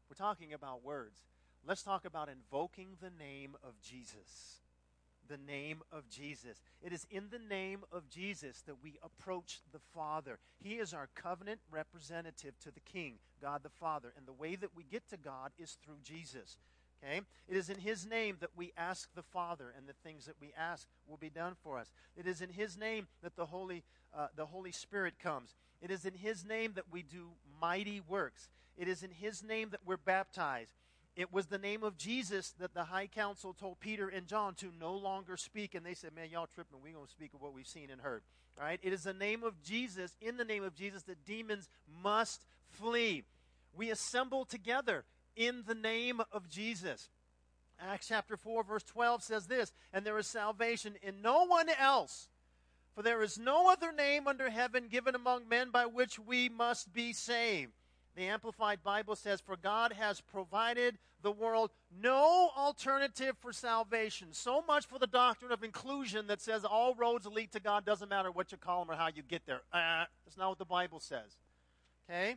We're 0.08 0.24
talking 0.24 0.52
about 0.52 0.84
words. 0.84 1.22
Let's 1.66 1.82
talk 1.82 2.04
about 2.04 2.28
invoking 2.28 2.96
the 3.00 3.10
name 3.10 3.56
of 3.62 3.74
Jesus 3.82 4.60
the 5.30 5.38
name 5.38 5.80
of 5.92 6.10
Jesus. 6.10 6.60
It 6.82 6.92
is 6.92 7.06
in 7.10 7.28
the 7.30 7.38
name 7.38 7.84
of 7.92 8.08
Jesus 8.10 8.62
that 8.66 8.82
we 8.82 8.98
approach 9.02 9.60
the 9.72 9.78
Father. 9.94 10.38
He 10.60 10.74
is 10.74 10.92
our 10.92 11.08
covenant 11.14 11.60
representative 11.70 12.58
to 12.64 12.72
the 12.72 12.80
King, 12.80 13.14
God 13.40 13.62
the 13.62 13.70
Father. 13.70 14.12
And 14.16 14.26
the 14.26 14.32
way 14.32 14.56
that 14.56 14.76
we 14.76 14.82
get 14.82 15.08
to 15.10 15.16
God 15.16 15.52
is 15.56 15.78
through 15.82 15.98
Jesus. 16.02 16.58
Okay? 17.02 17.20
It 17.48 17.56
is 17.56 17.70
in 17.70 17.78
His 17.78 18.06
name 18.06 18.38
that 18.40 18.50
we 18.56 18.72
ask 18.76 19.08
the 19.14 19.22
Father, 19.22 19.72
and 19.76 19.86
the 19.88 19.94
things 20.04 20.26
that 20.26 20.34
we 20.40 20.52
ask 20.58 20.86
will 21.08 21.16
be 21.16 21.30
done 21.30 21.54
for 21.62 21.78
us. 21.78 21.90
It 22.16 22.26
is 22.26 22.42
in 22.42 22.50
His 22.50 22.76
name 22.76 23.06
that 23.22 23.36
the 23.36 23.46
Holy, 23.46 23.84
uh, 24.16 24.26
the 24.36 24.46
Holy 24.46 24.72
Spirit 24.72 25.14
comes. 25.22 25.54
It 25.80 25.90
is 25.90 26.04
in 26.04 26.14
His 26.14 26.44
name 26.44 26.72
that 26.74 26.90
we 26.90 27.02
do 27.02 27.28
mighty 27.60 28.02
works. 28.06 28.48
It 28.76 28.88
is 28.88 29.02
in 29.02 29.10
His 29.10 29.42
name 29.42 29.70
that 29.70 29.80
we're 29.86 29.96
baptized. 29.96 30.74
It 31.16 31.32
was 31.32 31.46
the 31.46 31.58
name 31.58 31.82
of 31.82 31.96
Jesus 31.96 32.54
that 32.60 32.72
the 32.72 32.84
high 32.84 33.06
council 33.06 33.52
told 33.52 33.80
Peter 33.80 34.08
and 34.08 34.26
John 34.26 34.54
to 34.56 34.70
no 34.78 34.94
longer 34.94 35.36
speak. 35.36 35.74
And 35.74 35.84
they 35.84 35.94
said, 35.94 36.14
Man, 36.14 36.30
y'all 36.30 36.48
tripping. 36.54 36.78
We're 36.82 36.92
going 36.92 37.06
to 37.06 37.10
speak 37.10 37.34
of 37.34 37.42
what 37.42 37.52
we've 37.52 37.66
seen 37.66 37.90
and 37.90 38.00
heard. 38.00 38.22
All 38.58 38.64
right? 38.64 38.80
It 38.82 38.92
is 38.92 39.04
the 39.04 39.12
name 39.12 39.42
of 39.42 39.60
Jesus, 39.62 40.16
in 40.20 40.36
the 40.36 40.44
name 40.44 40.62
of 40.62 40.74
Jesus, 40.74 41.02
that 41.04 41.24
demons 41.24 41.68
must 42.02 42.44
flee. 42.68 43.24
We 43.74 43.90
assemble 43.90 44.44
together 44.44 45.04
in 45.36 45.64
the 45.66 45.74
name 45.74 46.20
of 46.32 46.48
Jesus. 46.48 47.08
Acts 47.80 48.08
chapter 48.08 48.36
4, 48.36 48.62
verse 48.62 48.82
12 48.84 49.22
says 49.22 49.46
this 49.46 49.72
And 49.92 50.04
there 50.04 50.18
is 50.18 50.26
salvation 50.26 50.94
in 51.02 51.22
no 51.22 51.46
one 51.46 51.68
else, 51.78 52.28
for 52.94 53.02
there 53.02 53.22
is 53.22 53.38
no 53.38 53.70
other 53.70 53.92
name 53.92 54.28
under 54.28 54.50
heaven 54.50 54.88
given 54.88 55.14
among 55.14 55.48
men 55.48 55.70
by 55.70 55.86
which 55.86 56.18
we 56.18 56.48
must 56.48 56.92
be 56.92 57.12
saved. 57.12 57.72
The 58.20 58.26
Amplified 58.26 58.82
Bible 58.84 59.16
says, 59.16 59.40
For 59.40 59.56
God 59.56 59.94
has 59.94 60.20
provided 60.20 60.98
the 61.22 61.32
world 61.32 61.70
no 62.02 62.50
alternative 62.54 63.34
for 63.40 63.50
salvation. 63.50 64.28
So 64.32 64.62
much 64.68 64.84
for 64.84 64.98
the 64.98 65.06
doctrine 65.06 65.52
of 65.52 65.64
inclusion 65.64 66.26
that 66.26 66.42
says 66.42 66.62
all 66.62 66.94
roads 66.94 67.24
lead 67.24 67.50
to 67.52 67.60
God, 67.60 67.86
doesn't 67.86 68.10
matter 68.10 68.30
what 68.30 68.52
you 68.52 68.58
call 68.58 68.84
them 68.84 68.94
or 68.94 68.98
how 68.98 69.08
you 69.08 69.22
get 69.22 69.46
there. 69.46 69.62
Uh, 69.72 70.04
that's 70.26 70.36
not 70.36 70.50
what 70.50 70.58
the 70.58 70.66
Bible 70.66 71.00
says. 71.00 71.38
Okay? 72.10 72.36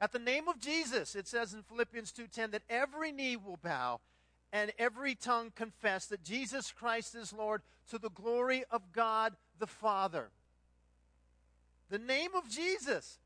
At 0.00 0.12
the 0.12 0.18
name 0.18 0.48
of 0.48 0.60
Jesus, 0.60 1.14
it 1.14 1.28
says 1.28 1.52
in 1.52 1.62
Philippians 1.62 2.10
2:10 2.10 2.52
that 2.52 2.62
every 2.70 3.12
knee 3.12 3.36
will 3.36 3.58
bow 3.58 4.00
and 4.50 4.72
every 4.78 5.14
tongue 5.14 5.52
confess 5.54 6.06
that 6.06 6.24
Jesus 6.24 6.72
Christ 6.72 7.14
is 7.14 7.34
Lord 7.34 7.60
to 7.90 7.98
the 7.98 8.08
glory 8.08 8.64
of 8.70 8.92
God 8.92 9.36
the 9.58 9.66
Father. 9.66 10.30
The 11.90 11.98
name 11.98 12.34
of 12.34 12.48
Jesus 12.48 13.18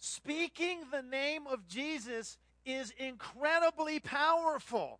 Speaking 0.00 0.80
the 0.90 1.02
name 1.02 1.46
of 1.46 1.68
Jesus 1.68 2.38
is 2.64 2.90
incredibly 2.98 4.00
powerful. 4.00 4.98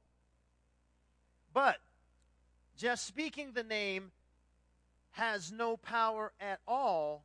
But 1.55 1.79
just 2.77 3.07
speaking 3.07 3.53
the 3.55 3.65
name 3.65 4.13
has 5.13 5.51
no 5.51 5.79
power 5.79 6.33
at 6.39 6.61
all 6.69 7.25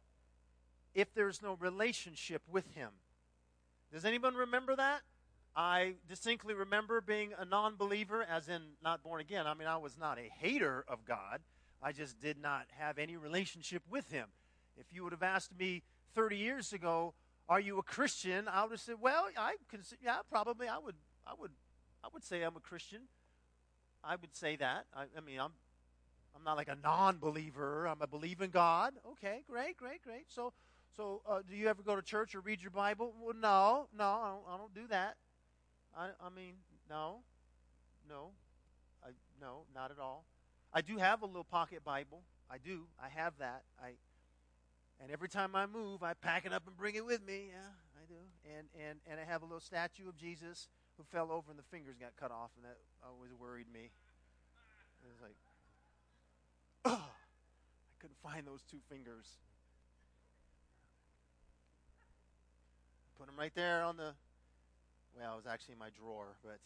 if 0.93 1.13
there's 1.13 1.41
no 1.41 1.57
relationship 1.59 2.41
with 2.49 2.73
Him. 2.73 2.91
Does 3.91 4.05
anyone 4.05 4.35
remember 4.35 4.77
that? 4.77 5.01
I 5.53 5.95
distinctly 6.07 6.53
remember 6.53 7.01
being 7.01 7.31
a 7.37 7.43
non 7.43 7.75
believer, 7.75 8.25
as 8.29 8.47
in 8.47 8.61
not 8.81 9.03
born 9.03 9.19
again. 9.19 9.47
I 9.47 9.53
mean, 9.53 9.67
I 9.67 9.77
was 9.77 9.97
not 9.97 10.17
a 10.17 10.29
hater 10.39 10.85
of 10.87 11.05
God, 11.05 11.41
I 11.83 11.91
just 11.91 12.21
did 12.21 12.37
not 12.41 12.67
have 12.77 12.97
any 12.97 13.17
relationship 13.17 13.83
with 13.89 14.09
Him. 14.11 14.29
If 14.77 14.85
you 14.91 15.03
would 15.03 15.11
have 15.11 15.23
asked 15.23 15.57
me 15.57 15.83
30 16.15 16.37
years 16.37 16.73
ago, 16.73 17.13
are 17.47 17.59
you 17.59 17.77
a 17.77 17.83
Christian? 17.83 18.47
I 18.47 18.65
would 18.65 18.79
said, 18.79 18.95
well, 18.99 19.27
I 19.37 19.55
consider, 19.69 20.01
yeah, 20.03 20.17
probably 20.29 20.67
I 20.67 20.77
would, 20.77 20.95
I 21.25 21.33
would, 21.39 21.51
I 22.03 22.07
would 22.13 22.23
say 22.23 22.41
I'm 22.41 22.55
a 22.55 22.59
Christian. 22.59 23.01
I 24.03 24.15
would 24.15 24.35
say 24.35 24.55
that. 24.57 24.85
I, 24.95 25.05
I 25.17 25.21
mean, 25.21 25.39
I'm, 25.39 25.51
I'm 26.35 26.43
not 26.43 26.57
like 26.57 26.67
a 26.67 26.77
non-believer. 26.83 27.87
I'm 27.87 28.01
a 28.01 28.07
believer 28.07 28.43
in 28.43 28.51
God. 28.51 28.93
Okay, 29.11 29.43
great, 29.49 29.77
great, 29.77 30.01
great. 30.03 30.25
So, 30.27 30.53
so 30.95 31.21
uh, 31.27 31.39
do 31.47 31.55
you 31.55 31.67
ever 31.67 31.81
go 31.81 31.95
to 31.95 32.01
church 32.01 32.35
or 32.35 32.41
read 32.41 32.61
your 32.61 32.71
Bible? 32.71 33.13
Well, 33.19 33.35
no, 33.39 33.87
no, 33.97 34.03
I 34.03 34.29
don't, 34.29 34.53
I 34.53 34.57
don't 34.57 34.73
do 34.73 34.87
that. 34.89 35.15
I, 35.97 36.07
I 36.21 36.29
mean, 36.35 36.55
no, 36.89 37.19
no, 38.09 38.31
I, 39.03 39.09
no, 39.41 39.63
not 39.73 39.91
at 39.91 39.99
all. 39.99 40.25
I 40.73 40.81
do 40.81 40.97
have 40.97 41.21
a 41.21 41.25
little 41.25 41.43
pocket 41.43 41.83
Bible. 41.83 42.21
I 42.49 42.57
do. 42.57 42.85
I 43.01 43.07
have 43.09 43.33
that. 43.39 43.63
I, 43.81 43.93
and 45.01 45.11
every 45.11 45.29
time 45.29 45.55
I 45.55 45.65
move, 45.65 46.03
I 46.03 46.13
pack 46.13 46.45
it 46.45 46.53
up 46.53 46.63
and 46.67 46.75
bring 46.77 46.95
it 46.95 47.05
with 47.05 47.25
me. 47.25 47.49
Yeah, 47.51 48.01
I 48.01 48.05
do. 48.07 48.19
And, 48.57 48.67
and, 48.87 48.99
and 49.09 49.19
I 49.19 49.31
have 49.31 49.41
a 49.41 49.45
little 49.45 49.59
statue 49.59 50.07
of 50.07 50.17
Jesus 50.17 50.67
who 50.97 51.03
fell 51.03 51.31
over 51.31 51.51
and 51.51 51.59
the 51.59 51.63
fingers 51.63 51.95
got 51.99 52.15
cut 52.19 52.31
off, 52.31 52.51
and 52.55 52.65
that 52.65 52.77
always 53.05 53.31
worried 53.39 53.67
me. 53.73 53.91
It 55.03 55.11
was 55.11 55.21
like, 55.21 55.35
oh, 56.85 56.91
I 56.91 57.95
couldn't 57.99 58.17
find 58.23 58.47
those 58.47 58.63
two 58.69 58.79
fingers. 58.89 59.25
Put 63.17 63.27
them 63.27 63.35
right 63.37 63.53
there 63.55 63.83
on 63.83 63.97
the. 63.97 64.13
Well, 65.17 65.33
it 65.33 65.37
was 65.37 65.45
actually 65.45 65.73
in 65.73 65.79
my 65.79 65.89
drawer, 65.97 66.27
but. 66.43 66.59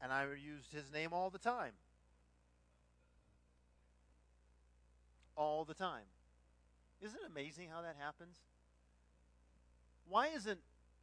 And 0.00 0.12
I 0.12 0.24
used 0.24 0.72
his 0.72 0.92
name 0.92 1.10
all 1.12 1.30
the 1.30 1.38
time. 1.38 1.72
All 5.36 5.64
the 5.64 5.74
time. 5.74 6.04
Isn't 7.00 7.18
it 7.18 7.30
amazing 7.30 7.68
how 7.72 7.82
that 7.82 7.96
happens? 7.98 8.36
Why 10.08 10.28
isn't 10.28 10.60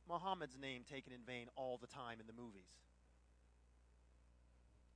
Muhammad's 0.09 0.57
name 0.59 0.83
taken 0.89 1.13
in 1.13 1.19
vain 1.25 1.47
all 1.55 1.77
the 1.77 1.87
time 1.87 2.19
in 2.19 2.27
the 2.27 2.33
movies? 2.33 2.69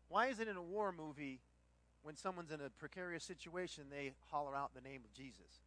Why 0.09 0.27
is 0.27 0.39
it 0.39 0.47
in 0.47 0.55
a 0.55 0.61
war 0.61 0.91
movie 0.91 1.41
when 2.01 2.15
someone's 2.15 2.51
in 2.51 2.61
a 2.61 2.69
precarious 2.69 3.23
situation 3.23 3.85
they 3.89 4.13
holler 4.31 4.55
out 4.55 4.73
the 4.73 4.81
name 4.81 5.01
of 5.03 5.13
Jesus? 5.13 5.61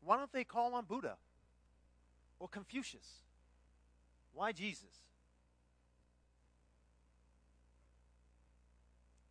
Why 0.00 0.16
don't 0.16 0.32
they 0.32 0.44
call 0.44 0.74
on 0.74 0.84
Buddha 0.84 1.16
or 2.38 2.48
Confucius? 2.48 3.22
Why 4.32 4.52
Jesus? 4.52 5.02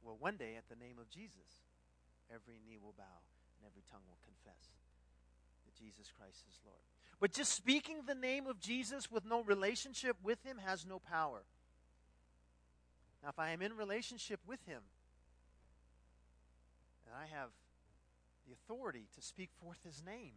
Well, 0.03 0.17
one 0.19 0.35
day 0.35 0.55
at 0.57 0.67
the 0.67 0.75
name 0.75 0.97
of 0.99 1.09
Jesus, 1.09 1.63
every 2.29 2.59
knee 2.65 2.77
will 2.81 2.93
bow 2.97 3.19
and 3.57 3.65
every 3.65 3.83
tongue 3.89 4.05
will 4.07 4.19
confess 4.23 4.71
that 5.65 5.75
Jesus 5.75 6.11
Christ 6.11 6.43
is 6.49 6.59
Lord. 6.65 6.83
But 7.19 7.31
just 7.31 7.53
speaking 7.53 8.03
the 8.05 8.15
name 8.15 8.47
of 8.47 8.59
Jesus 8.59 9.09
with 9.11 9.25
no 9.25 9.41
relationship 9.43 10.17
with 10.23 10.43
him 10.43 10.57
has 10.65 10.85
no 10.85 10.99
power. 10.99 11.43
Now, 13.23 13.29
if 13.29 13.39
I 13.39 13.51
am 13.51 13.61
in 13.61 13.77
relationship 13.77 14.41
with 14.45 14.59
him, 14.65 14.81
and 17.07 17.15
I 17.15 17.33
have 17.33 17.49
the 18.45 18.53
authority 18.53 19.07
to 19.15 19.21
speak 19.21 19.49
forth 19.61 19.77
his 19.85 20.03
name, 20.05 20.33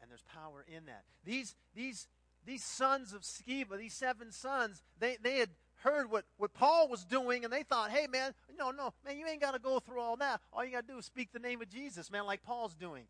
and 0.00 0.10
there's 0.10 0.24
power 0.24 0.64
in 0.66 0.86
that. 0.86 1.04
These, 1.24 1.54
these, 1.74 2.08
these 2.44 2.64
sons 2.64 3.12
of 3.12 3.22
Sceva, 3.22 3.78
these 3.78 3.94
seven 3.94 4.32
sons, 4.32 4.82
they, 4.98 5.16
they 5.22 5.38
had 5.38 5.50
heard 5.82 6.10
what, 6.10 6.24
what 6.36 6.52
Paul 6.52 6.88
was 6.88 7.04
doing 7.04 7.44
and 7.44 7.52
they 7.52 7.62
thought, 7.62 7.90
hey, 7.90 8.06
man, 8.06 8.34
no, 8.58 8.70
no, 8.70 8.92
man, 9.04 9.18
you 9.18 9.26
ain't 9.26 9.40
got 9.40 9.54
to 9.54 9.58
go 9.58 9.78
through 9.78 10.00
all 10.00 10.16
that. 10.16 10.40
All 10.52 10.64
you 10.64 10.72
got 10.72 10.86
to 10.86 10.92
do 10.92 10.98
is 10.98 11.04
speak 11.06 11.32
the 11.32 11.38
name 11.38 11.60
of 11.62 11.68
Jesus, 11.68 12.10
man, 12.10 12.26
like 12.26 12.42
Paul's 12.42 12.74
doing. 12.74 13.04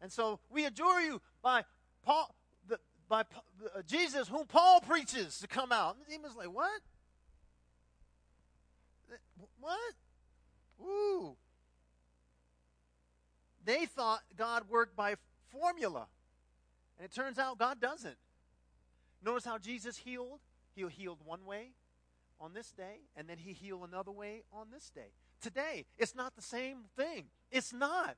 And 0.00 0.12
so 0.12 0.40
we 0.50 0.64
adjure 0.64 1.00
you 1.00 1.20
by 1.42 1.64
Paul, 2.04 2.34
the, 2.68 2.78
by 3.08 3.20
uh, 3.20 3.82
Jesus, 3.86 4.28
whom 4.28 4.46
Paul 4.46 4.80
preaches, 4.80 5.38
to 5.40 5.46
come 5.46 5.72
out. 5.72 5.96
And 5.96 6.06
the 6.06 6.10
demon's 6.10 6.36
like, 6.36 6.52
what? 6.52 6.80
What? 9.60 9.94
Ooh. 10.82 11.36
They 13.64 13.86
thought 13.86 14.20
God 14.36 14.64
worked 14.68 14.96
by 14.96 15.16
formula. 15.50 16.06
And 16.98 17.04
it 17.04 17.14
turns 17.14 17.38
out 17.38 17.58
God 17.58 17.80
doesn't. 17.80 18.16
Notice 19.24 19.44
how 19.44 19.58
Jesus 19.58 19.96
healed? 19.96 20.40
He 20.74 20.86
healed 20.88 21.18
one 21.24 21.44
way, 21.44 21.70
on 22.40 22.52
this 22.54 22.72
day, 22.72 23.00
and 23.16 23.28
then 23.28 23.38
he 23.38 23.52
heal 23.52 23.84
another 23.84 24.10
way 24.10 24.42
on 24.52 24.68
this 24.72 24.90
day. 24.90 25.12
Today, 25.40 25.84
it's 25.98 26.14
not 26.14 26.34
the 26.36 26.42
same 26.42 26.84
thing. 26.96 27.26
It's 27.50 27.72
not. 27.72 28.16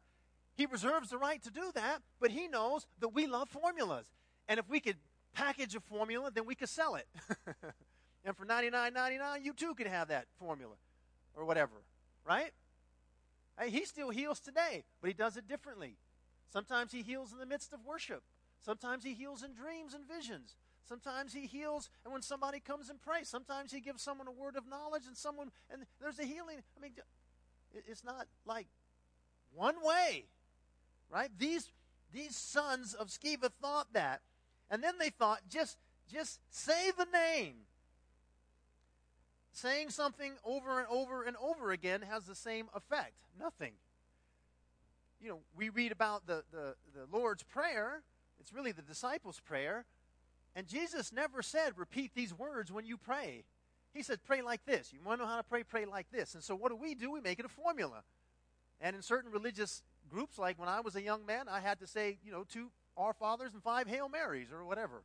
He 0.54 0.66
reserves 0.66 1.10
the 1.10 1.18
right 1.18 1.42
to 1.42 1.50
do 1.50 1.70
that, 1.74 2.02
but 2.20 2.30
he 2.30 2.48
knows 2.48 2.86
that 3.00 3.10
we 3.10 3.26
love 3.26 3.48
formulas. 3.48 4.06
And 4.48 4.58
if 4.58 4.68
we 4.68 4.80
could 4.80 4.96
package 5.34 5.74
a 5.74 5.80
formula, 5.80 6.30
then 6.32 6.46
we 6.46 6.54
could 6.54 6.68
sell 6.68 6.96
it. 6.96 7.06
and 8.24 8.36
for 8.36 8.44
$99.99, 8.44 9.44
you 9.44 9.52
too 9.52 9.74
could 9.74 9.86
have 9.86 10.08
that 10.08 10.26
formula 10.38 10.74
or 11.34 11.44
whatever, 11.44 11.82
right? 12.24 12.50
Hey, 13.58 13.70
he 13.70 13.84
still 13.84 14.10
heals 14.10 14.40
today, 14.40 14.84
but 15.00 15.08
he 15.08 15.14
does 15.14 15.36
it 15.36 15.46
differently. 15.46 15.96
Sometimes 16.52 16.92
he 16.92 17.02
heals 17.02 17.32
in 17.32 17.38
the 17.38 17.46
midst 17.46 17.72
of 17.72 17.84
worship. 17.84 18.22
Sometimes 18.64 19.04
he 19.04 19.14
heals 19.14 19.42
in 19.42 19.54
dreams 19.54 19.94
and 19.94 20.04
visions. 20.08 20.56
Sometimes 20.88 21.34
he 21.34 21.46
heals, 21.46 21.90
and 22.02 22.12
when 22.12 22.22
somebody 22.22 22.60
comes 22.60 22.88
and 22.88 23.00
prays, 23.00 23.28
sometimes 23.28 23.72
he 23.72 23.80
gives 23.80 24.00
someone 24.00 24.26
a 24.26 24.32
word 24.32 24.56
of 24.56 24.66
knowledge, 24.66 25.02
and 25.06 25.16
someone, 25.16 25.50
and 25.70 25.82
there's 26.00 26.18
a 26.18 26.24
healing. 26.24 26.62
I 26.76 26.80
mean, 26.80 26.92
it's 27.86 28.02
not 28.02 28.26
like 28.46 28.66
one 29.54 29.74
way, 29.82 30.24
right? 31.10 31.28
These 31.38 31.70
these 32.10 32.34
sons 32.34 32.94
of 32.94 33.08
Sceva 33.08 33.50
thought 33.60 33.92
that, 33.92 34.22
and 34.70 34.82
then 34.82 34.94
they 34.98 35.10
thought 35.10 35.40
just 35.50 35.76
just 36.10 36.40
say 36.50 36.90
the 36.96 37.06
name. 37.12 37.54
Saying 39.52 39.90
something 39.90 40.34
over 40.44 40.78
and 40.78 40.88
over 40.88 41.22
and 41.22 41.36
over 41.36 41.70
again 41.70 42.02
has 42.02 42.24
the 42.24 42.34
same 42.34 42.68
effect. 42.74 43.12
Nothing. 43.38 43.72
You 45.20 45.30
know, 45.30 45.38
we 45.56 45.68
read 45.68 45.90
about 45.90 46.26
the, 46.26 46.44
the, 46.52 46.76
the 46.94 47.06
Lord's 47.10 47.42
Prayer. 47.42 48.02
It's 48.38 48.52
really 48.52 48.70
the 48.70 48.82
disciples' 48.82 49.40
prayer 49.40 49.84
and 50.54 50.66
Jesus 50.66 51.12
never 51.12 51.42
said, 51.42 51.72
repeat 51.76 52.12
these 52.14 52.32
words 52.36 52.72
when 52.72 52.84
you 52.86 52.96
pray. 52.96 53.44
He 53.94 54.02
said, 54.02 54.18
pray 54.24 54.42
like 54.42 54.64
this. 54.66 54.92
You 54.92 55.00
want 55.04 55.20
to 55.20 55.24
know 55.24 55.30
how 55.30 55.38
to 55.38 55.42
pray? 55.42 55.62
Pray 55.62 55.86
like 55.86 56.10
this. 56.10 56.34
And 56.34 56.42
so 56.42 56.54
what 56.54 56.70
do 56.70 56.76
we 56.76 56.94
do? 56.94 57.10
We 57.10 57.20
make 57.20 57.38
it 57.38 57.44
a 57.44 57.48
formula. 57.48 58.02
And 58.80 58.94
in 58.94 59.02
certain 59.02 59.30
religious 59.30 59.82
groups, 60.08 60.38
like 60.38 60.58
when 60.58 60.68
I 60.68 60.80
was 60.80 60.94
a 60.94 61.02
young 61.02 61.26
man, 61.26 61.46
I 61.48 61.60
had 61.60 61.80
to 61.80 61.86
say, 61.86 62.18
you 62.24 62.30
know, 62.30 62.44
two 62.44 62.70
Our 62.96 63.12
Fathers 63.12 63.54
and 63.54 63.62
five 63.62 63.86
Hail 63.88 64.08
Marys 64.08 64.52
or 64.52 64.64
whatever. 64.64 65.02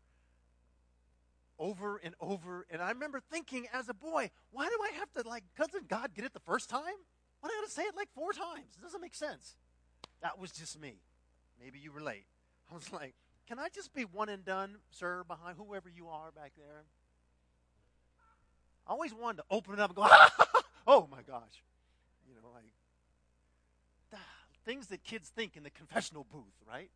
Over 1.60 1.98
and 2.04 2.14
over. 2.20 2.66
And 2.70 2.82
I 2.82 2.90
remember 2.90 3.22
thinking 3.32 3.68
as 3.74 3.90
a 3.90 3.94
boy, 3.94 4.32
why 4.52 4.68
do 4.68 4.78
I 4.84 4.92
have 5.00 5.12
to, 5.14 5.28
like, 5.28 5.44
doesn't 5.58 5.88
God 5.88 6.12
get 6.16 6.26
it 6.26 6.34
the 6.34 6.40
first 6.40 6.70
time? 6.70 6.82
Why 7.40 7.50
do 7.50 7.54
I 7.54 7.62
have 7.62 7.66
to 7.66 7.72
say 7.72 7.84
it 7.84 7.96
like 7.96 8.10
four 8.16 8.32
times? 8.32 8.76
It 8.78 8.82
doesn't 8.82 9.02
make 9.02 9.16
sense. 9.16 9.56
That 10.22 10.40
was 10.40 10.52
just 10.52 10.80
me. 10.80 10.96
Maybe 11.62 11.80
you 11.80 11.92
relate. 11.92 12.26
I 12.72 12.76
was 12.76 12.92
like, 12.92 13.14
can 13.48 13.60
I 13.60 13.70
just 13.70 13.94
be 13.94 14.04
one 14.04 14.30
and 14.30 14.46
done, 14.46 14.78
sir, 14.92 15.24
behind 15.28 15.58
whoever 15.58 15.90
you 15.90 16.08
are 16.08 16.32
back 16.32 16.54
there? 16.58 16.84
I 18.88 18.92
always 18.92 19.14
wanted 19.14 19.38
to 19.38 19.44
open 19.50 19.74
it 19.74 19.80
up 19.80 19.92
and 19.92 19.96
go, 19.96 20.08
oh 20.88 21.08
my 21.12 21.22
gosh. 21.22 21.64
You 22.28 22.36
know, 22.36 22.50
like 22.54 22.74
things 24.66 24.88
that 24.88 25.04
kids 25.04 25.30
think 25.30 25.56
in 25.58 25.64
the 25.64 25.70
confessional 25.70 26.26
booth, 26.32 26.56
right? 26.68 26.90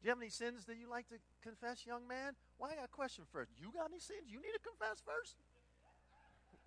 Do 0.00 0.06
you 0.06 0.10
have 0.10 0.20
any 0.20 0.30
sins 0.30 0.64
that 0.66 0.76
you 0.76 0.88
like 0.88 1.08
to 1.08 1.16
confess, 1.42 1.84
young 1.84 2.06
man? 2.06 2.34
Well, 2.58 2.70
I 2.70 2.76
got 2.76 2.84
a 2.84 2.88
question 2.88 3.24
first. 3.32 3.50
You 3.60 3.72
got 3.72 3.90
any 3.90 3.98
sins 3.98 4.30
you 4.30 4.38
need 4.38 4.52
to 4.52 4.60
confess 4.60 5.02
first? 5.04 5.36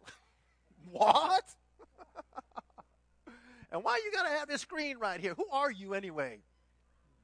what? 0.92 1.44
And 3.72 3.84
why 3.84 4.02
you 4.04 4.12
got 4.12 4.24
to 4.24 4.30
have 4.30 4.48
this 4.48 4.62
screen 4.62 4.98
right 4.98 5.20
here? 5.20 5.36
Who 5.36 5.46
are 5.52 5.72
you 5.72 5.94
anyway? 5.94 6.40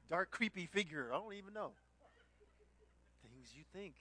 Dark, 0.08 0.30
creepy 0.30 0.66
figure. 0.66 1.10
I 1.12 1.16
don't 1.16 1.34
even 1.34 1.52
know. 1.52 1.72
Things 3.22 3.52
you 3.56 3.64
think. 3.72 3.94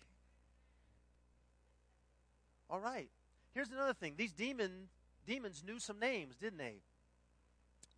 All 2.70 2.80
right. 2.80 3.10
Here's 3.54 3.72
another 3.72 3.94
thing. 3.94 4.14
These 4.18 4.34
demon 4.34 4.90
demons 5.26 5.64
knew 5.66 5.80
some 5.80 6.00
names, 6.00 6.36
didn't 6.36 6.60
they? 6.60 6.82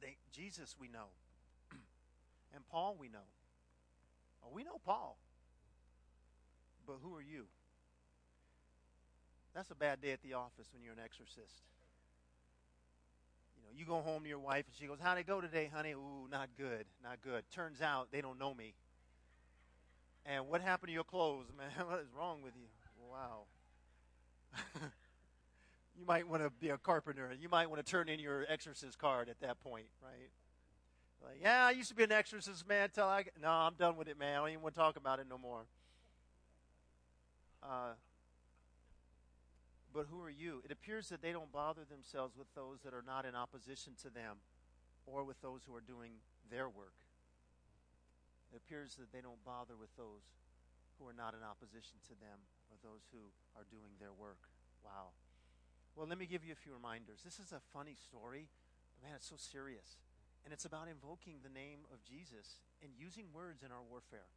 They 0.02 0.16
Jesus 0.32 0.76
we 0.80 0.88
know. 0.88 1.08
and 2.56 2.66
Paul 2.70 2.96
we 2.98 3.10
know. 3.10 3.28
Oh, 4.44 4.50
we 4.54 4.64
know 4.64 4.80
Paul. 4.86 5.18
But 6.86 6.98
who 7.04 7.16
are 7.16 7.22
you? 7.22 7.46
That's 9.54 9.72
a 9.72 9.76
bad 9.76 10.02
day 10.02 10.12
at 10.12 10.22
the 10.22 10.36
office 10.36 10.68
when 10.72 10.84
you're 10.84 10.94
an 10.94 11.00
exorcist 11.04 11.64
know, 13.68 13.78
you 13.78 13.86
go 13.86 14.02
home 14.02 14.24
to 14.24 14.30
your 14.30 14.40
wife 14.40 14.66
and 14.68 14.76
she 14.80 14.88
goes, 14.88 14.98
How'd 15.02 15.18
it 15.18 15.28
go 15.28 15.42
today, 15.42 15.70
honey? 15.74 15.92
Ooh, 15.92 16.28
not 16.32 16.50
good, 16.58 16.86
not 17.04 17.22
good. 17.22 17.44
Turns 17.52 17.82
out 17.82 18.08
they 18.12 18.22
don't 18.22 18.40
know 18.40 18.54
me. 18.54 18.74
And 20.26 20.48
what 20.48 20.62
happened 20.62 20.90
to 20.90 20.94
your 20.94 21.04
clothes, 21.04 21.48
man? 21.58 21.70
what 21.88 22.00
is 22.00 22.08
wrong 22.18 22.42
with 22.44 22.54
you? 22.56 22.68
Wow. 23.10 23.44
you 25.98 26.06
might 26.06 26.28
want 26.28 26.44
to 26.44 26.50
be 26.50 26.70
a 26.70 26.78
carpenter. 26.78 27.32
You 27.40 27.50
might 27.50 27.70
want 27.70 27.86
to 27.86 27.90
turn 27.90 28.10
in 28.10 28.20
your 28.20 28.46
exorcist 28.50 28.98
card 28.98 29.30
at 29.30 29.40
that 29.42 29.60
point, 29.60 29.88
right? 30.02 30.30
Like, 31.24 31.40
yeah, 31.42 31.66
I 31.66 31.72
used 31.72 31.90
to 31.90 31.96
be 31.96 32.04
an 32.04 32.12
exorcist, 32.12 32.68
man. 32.68 32.90
Till 32.94 33.06
I, 33.06 33.26
no, 33.42 33.50
I'm 33.50 33.74
done 33.76 33.98
with 33.98 34.08
it, 34.08 34.20
man. 34.20 34.36
I 34.36 34.38
don't 34.40 34.50
even 34.50 34.62
want 34.62 34.76
to 34.76 34.80
talk 34.80 34.98
about 34.98 35.20
it 35.20 35.28
no 35.30 35.38
more. 35.38 35.66
Uh, 37.64 37.94
but 39.98 40.14
who 40.14 40.22
are 40.22 40.30
you? 40.30 40.62
It 40.62 40.70
appears 40.70 41.10
that 41.10 41.26
they 41.26 41.34
don't 41.34 41.50
bother 41.50 41.82
themselves 41.82 42.38
with 42.38 42.46
those 42.54 42.86
that 42.86 42.94
are 42.94 43.02
not 43.02 43.26
in 43.26 43.34
opposition 43.34 43.98
to 44.06 44.14
them 44.14 44.38
or 45.10 45.26
with 45.26 45.42
those 45.42 45.66
who 45.66 45.74
are 45.74 45.82
doing 45.82 46.22
their 46.54 46.70
work. 46.70 46.94
It 48.54 48.62
appears 48.62 48.94
that 49.02 49.10
they 49.10 49.26
don't 49.26 49.42
bother 49.42 49.74
with 49.74 49.90
those 49.98 50.22
who 51.02 51.10
are 51.10 51.18
not 51.18 51.34
in 51.34 51.42
opposition 51.42 51.98
to 52.06 52.16
them 52.22 52.46
or 52.70 52.78
those 52.86 53.10
who 53.10 53.34
are 53.58 53.66
doing 53.74 53.98
their 53.98 54.14
work. 54.14 54.54
Wow. 54.86 55.18
Well, 55.98 56.06
let 56.06 56.22
me 56.22 56.30
give 56.30 56.46
you 56.46 56.54
a 56.54 56.62
few 56.62 56.78
reminders. 56.78 57.26
This 57.26 57.42
is 57.42 57.50
a 57.50 57.62
funny 57.74 57.98
story, 57.98 58.54
but 59.02 59.10
Man, 59.10 59.18
it's 59.18 59.34
so 59.34 59.42
serious. 59.42 59.98
And 60.46 60.54
it's 60.54 60.70
about 60.70 60.94
invoking 60.94 61.42
the 61.42 61.50
name 61.50 61.90
of 61.90 62.06
Jesus 62.06 62.62
and 62.86 62.94
using 62.94 63.34
words 63.34 63.66
in 63.66 63.74
our 63.74 63.82
warfare. 63.82 64.30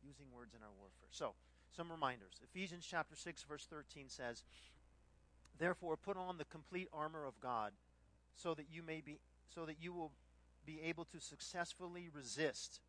Using 0.00 0.32
words 0.32 0.56
in 0.56 0.64
our 0.64 0.72
warfare. 0.80 1.12
So, 1.12 1.36
some 1.68 1.92
reminders. 1.92 2.40
Ephesians 2.40 2.88
chapter 2.88 3.12
6 3.12 3.44
verse 3.44 3.68
13 3.68 4.08
says, 4.08 4.44
"Therefore 5.62 5.96
put 5.96 6.16
on 6.16 6.38
the 6.38 6.44
complete 6.44 6.88
armor 6.92 7.24
of 7.24 7.38
God, 7.38 7.72
so 8.34 8.52
that 8.52 8.68
you 8.68 8.82
may 8.82 9.00
be 9.00 9.20
so 9.48 9.64
that 9.64 9.80
you 9.80 9.92
will 9.92 10.10
be 10.64 10.80
able 10.80 11.04
to 11.04 11.20
successfully 11.20 12.08
resist 12.08 12.80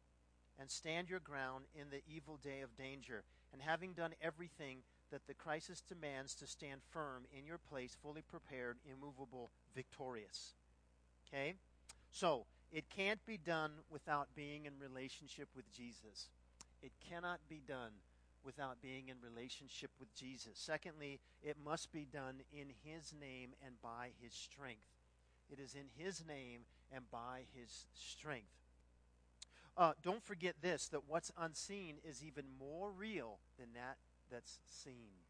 and 0.57 0.71
stand 0.71 1.07
your 1.07 1.19
ground 1.19 1.65
in 1.75 1.91
the 1.91 2.01
evil 2.07 2.37
day 2.37 2.61
of 2.61 2.75
danger, 2.75 3.25
and 3.51 3.61
having 3.61 3.93
done 3.93 4.15
everything 4.19 4.81
that 5.11 5.27
the 5.27 5.35
crisis 5.35 5.81
demands 5.81 6.33
to 6.33 6.47
stand 6.47 6.81
firm 6.89 7.27
in 7.31 7.45
your 7.45 7.59
place, 7.59 7.93
fully 8.01 8.23
prepared, 8.23 8.79
immovable, 8.85 9.51
victorious." 9.75 10.55
Okay? 11.27 11.53
So, 12.09 12.47
it 12.71 12.89
can't 12.89 13.23
be 13.27 13.37
done 13.37 13.83
without 13.91 14.33
being 14.33 14.65
in 14.65 14.79
relationship 14.79 15.55
with 15.55 15.71
Jesus. 15.71 16.31
It 16.81 16.91
cannot 16.99 17.47
be 17.47 17.59
done 17.59 18.01
without 18.45 18.81
being 18.81 19.09
in 19.09 19.15
relationship 19.21 19.91
with 19.99 20.13
Jesus. 20.15 20.53
Secondly, 20.55 21.19
it 21.41 21.57
must 21.63 21.91
be 21.91 22.05
done 22.05 22.41
in 22.51 22.67
His 22.83 23.13
name 23.19 23.51
and 23.65 23.75
by 23.81 24.09
His 24.21 24.33
strength. 24.33 24.87
It 25.49 25.59
is 25.59 25.75
in 25.75 25.87
His 25.95 26.23
name 26.25 26.61
and 26.91 27.09
by 27.11 27.43
His 27.53 27.85
strength. 27.93 28.47
Uh, 29.75 29.93
don't 30.03 30.23
forget 30.23 30.55
this 30.61 30.87
that 30.89 31.07
what's 31.07 31.31
unseen 31.37 31.95
is 32.03 32.23
even 32.23 32.45
more 32.59 32.91
real 32.91 33.39
than 33.57 33.73
that 33.73 33.97
that's 34.31 34.59
seen. 34.65 35.23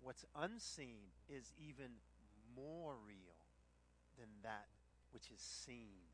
What's 0.00 0.24
unseen 0.36 1.10
is 1.28 1.52
even 1.58 1.90
more 2.54 2.94
real 3.04 3.38
than 4.18 4.28
that 4.42 4.66
which 5.12 5.30
is 5.34 5.40
seen. 5.40 6.06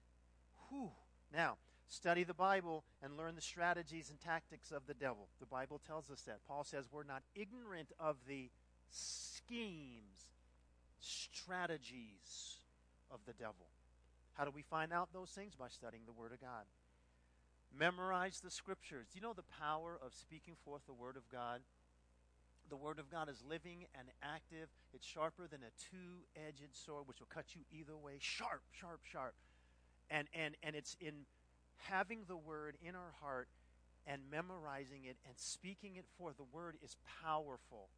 Whew. 0.71 0.91
Now, 1.33 1.57
study 1.89 2.25
the 2.25 2.35
Bible 2.35 2.85
and 3.03 3.17
learn 3.17 3.35
the 3.35 3.43
strategies 3.43 4.11
and 4.11 4.21
tactics 4.21 4.71
of 4.71 4.87
the 4.87 4.95
devil. 4.95 5.29
The 5.41 5.47
Bible 5.47 5.81
tells 5.87 6.11
us 6.11 6.23
that. 6.23 6.41
Paul 6.47 6.65
says 6.65 6.87
we're 6.91 7.05
not 7.05 7.23
ignorant 7.35 7.93
of 7.99 8.17
the 8.27 8.51
schemes, 8.91 10.29
strategies 11.01 12.59
of 13.11 13.21
the 13.27 13.33
devil. 13.33 13.67
How 14.35 14.45
do 14.45 14.51
we 14.51 14.63
find 14.63 14.93
out 14.93 15.13
those 15.13 15.31
things? 15.31 15.55
By 15.55 15.69
studying 15.69 16.03
the 16.07 16.13
Word 16.13 16.33
of 16.33 16.41
God. 16.41 16.65
Memorize 17.77 18.41
the 18.41 18.51
Scriptures. 18.51 19.07
Do 19.13 19.19
you 19.19 19.23
know 19.23 19.33
the 19.33 19.43
power 19.61 19.99
of 20.05 20.15
speaking 20.15 20.55
forth 20.65 20.83
the 20.87 20.93
Word 20.93 21.17
of 21.17 21.29
God? 21.31 21.61
The 22.71 22.77
Word 22.77 22.99
of 22.99 23.11
God 23.11 23.29
is 23.29 23.43
living 23.49 23.87
and 23.99 24.09
active. 24.23 24.69
It's 24.93 25.07
sharper 25.07 25.47
than 25.47 25.61
a 25.63 25.71
two 25.91 26.25
edged 26.49 26.73
sword, 26.73 27.07
which 27.07 27.21
will 27.21 27.29
cut 27.33 27.55
you 27.55 27.63
either 27.73 27.97
way. 27.97 28.15
Sharp, 28.19 28.63
sharp, 28.73 29.01
sharp. 29.05 29.35
And, 30.11 30.29
and, 30.35 30.57
and 30.63 30.75
it's 30.75 30.97
in 31.01 31.27
having 31.77 32.25
the 32.29 32.37
word 32.37 32.77
in 32.83 32.95
our 32.95 33.15
heart 33.21 33.49
and 34.07 34.23
memorizing 34.31 35.05
it 35.05 35.17
and 35.27 35.35
speaking 35.37 35.97
it 35.97 36.05
forth. 36.19 36.37
The 36.37 36.45
word 36.53 36.77
is 36.83 36.97
powerful. 37.23 37.89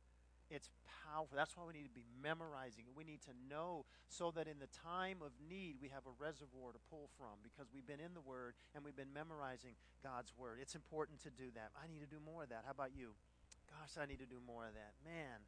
It's 0.48 0.70
powerful. 1.02 1.34
That's 1.34 1.56
why 1.56 1.64
we 1.66 1.74
need 1.74 1.90
to 1.90 1.98
be 1.98 2.06
memorizing 2.22 2.84
it. 2.86 2.94
We 2.94 3.02
need 3.02 3.20
to 3.22 3.34
know 3.50 3.84
so 4.08 4.30
that 4.38 4.46
in 4.46 4.62
the 4.62 4.70
time 4.70 5.18
of 5.18 5.32
need 5.42 5.76
we 5.82 5.88
have 5.88 6.06
a 6.06 6.14
reservoir 6.22 6.70
to 6.70 6.78
pull 6.88 7.10
from 7.18 7.42
because 7.42 7.66
we've 7.74 7.86
been 7.86 7.98
in 7.98 8.14
the 8.14 8.22
Word 8.22 8.54
and 8.74 8.84
we've 8.84 8.94
been 8.94 9.12
memorizing 9.12 9.74
God's 10.04 10.32
Word. 10.38 10.58
It's 10.62 10.76
important 10.76 11.18
to 11.24 11.30
do 11.30 11.50
that. 11.54 11.74
I 11.74 11.90
need 11.90 11.98
to 11.98 12.06
do 12.06 12.22
more 12.22 12.44
of 12.44 12.50
that. 12.50 12.62
How 12.64 12.70
about 12.70 12.94
you? 12.94 13.18
Gosh, 13.66 13.98
I 14.00 14.06
need 14.06 14.20
to 14.22 14.30
do 14.30 14.38
more 14.46 14.66
of 14.66 14.74
that. 14.74 14.94
Man. 15.02 15.42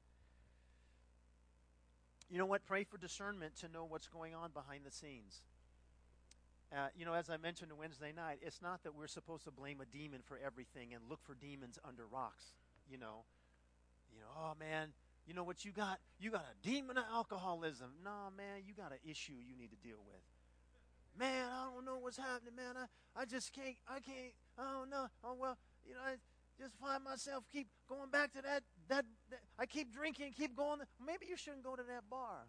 You 2.29 2.38
know 2.38 2.47
what? 2.47 2.67
Pray 2.67 2.83
for 2.83 2.99
discernment 2.99 3.55
to 3.62 3.69
know 3.69 3.87
what's 3.87 4.09
going 4.09 4.35
on 4.35 4.51
behind 4.51 4.85
the 4.85 4.91
scenes. 4.91 5.43
Uh, 6.70 6.88
you 6.96 7.07
know, 7.07 7.14
as 7.14 7.31
I 7.31 7.38
mentioned 7.38 7.72
on 7.72 7.78
Wednesday 7.78 8.12
night, 8.14 8.40
it's 8.42 8.61
not 8.61 8.83
that 8.83 8.94
we're 8.94 9.07
supposed 9.07 9.44
to 9.44 9.50
blame 9.50 9.81
a 9.81 9.87
demon 9.87 10.20
for 10.24 10.38
everything 10.44 10.92
and 10.92 11.02
look 11.09 11.20
for 11.24 11.35
demons 11.35 11.78
under 11.87 12.07
rocks. 12.07 12.52
You 12.90 12.98
know, 12.98 13.24
you 14.12 14.20
know, 14.20 14.26
oh 14.37 14.52
man, 14.59 14.88
you 15.26 15.35
know 15.35 15.44
what 15.44 15.64
you 15.64 15.72
got? 15.72 15.98
You 16.18 16.31
got 16.31 16.44
a 16.44 16.66
demon 16.66 16.98
of 16.98 17.04
alcoholism. 17.11 17.92
No, 18.04 18.28
man, 18.37 18.64
you 18.66 18.74
got 18.74 18.92
an 18.92 18.98
issue 19.04 19.33
you 19.33 19.57
need 19.57 19.70
to 19.70 19.76
deal 19.76 20.00
with. 20.07 20.20
Man, 21.18 21.48
I 21.50 21.70
don't 21.74 21.85
know 21.85 21.98
what's 21.98 22.18
happening, 22.18 22.54
man. 22.54 22.76
I, 22.76 23.22
I 23.22 23.24
just 23.24 23.52
can't, 23.52 23.76
I 23.88 24.00
can't, 24.00 24.33
I 24.59 24.72
don't 24.72 24.90
know. 24.90 25.07
Oh, 25.24 25.35
well, 25.38 25.57
you 25.87 25.94
know, 25.94 26.00
I 26.04 26.16
just 26.61 26.74
find 26.76 27.02
myself 27.02 27.44
keep 27.52 27.66
going 27.88 28.11
back 28.11 28.33
to 28.35 28.42
that, 28.42 28.62
that, 28.88 29.04
that 29.31 29.40
I 29.59 29.66
keep 29.66 29.92
drinking, 29.92 30.33
keep 30.37 30.57
going. 30.57 30.81
Maybe 31.04 31.26
you 31.28 31.37
shouldn't 31.37 31.64
go 31.64 31.76
to 31.76 31.83
that 31.83 32.09
bar. 32.11 32.46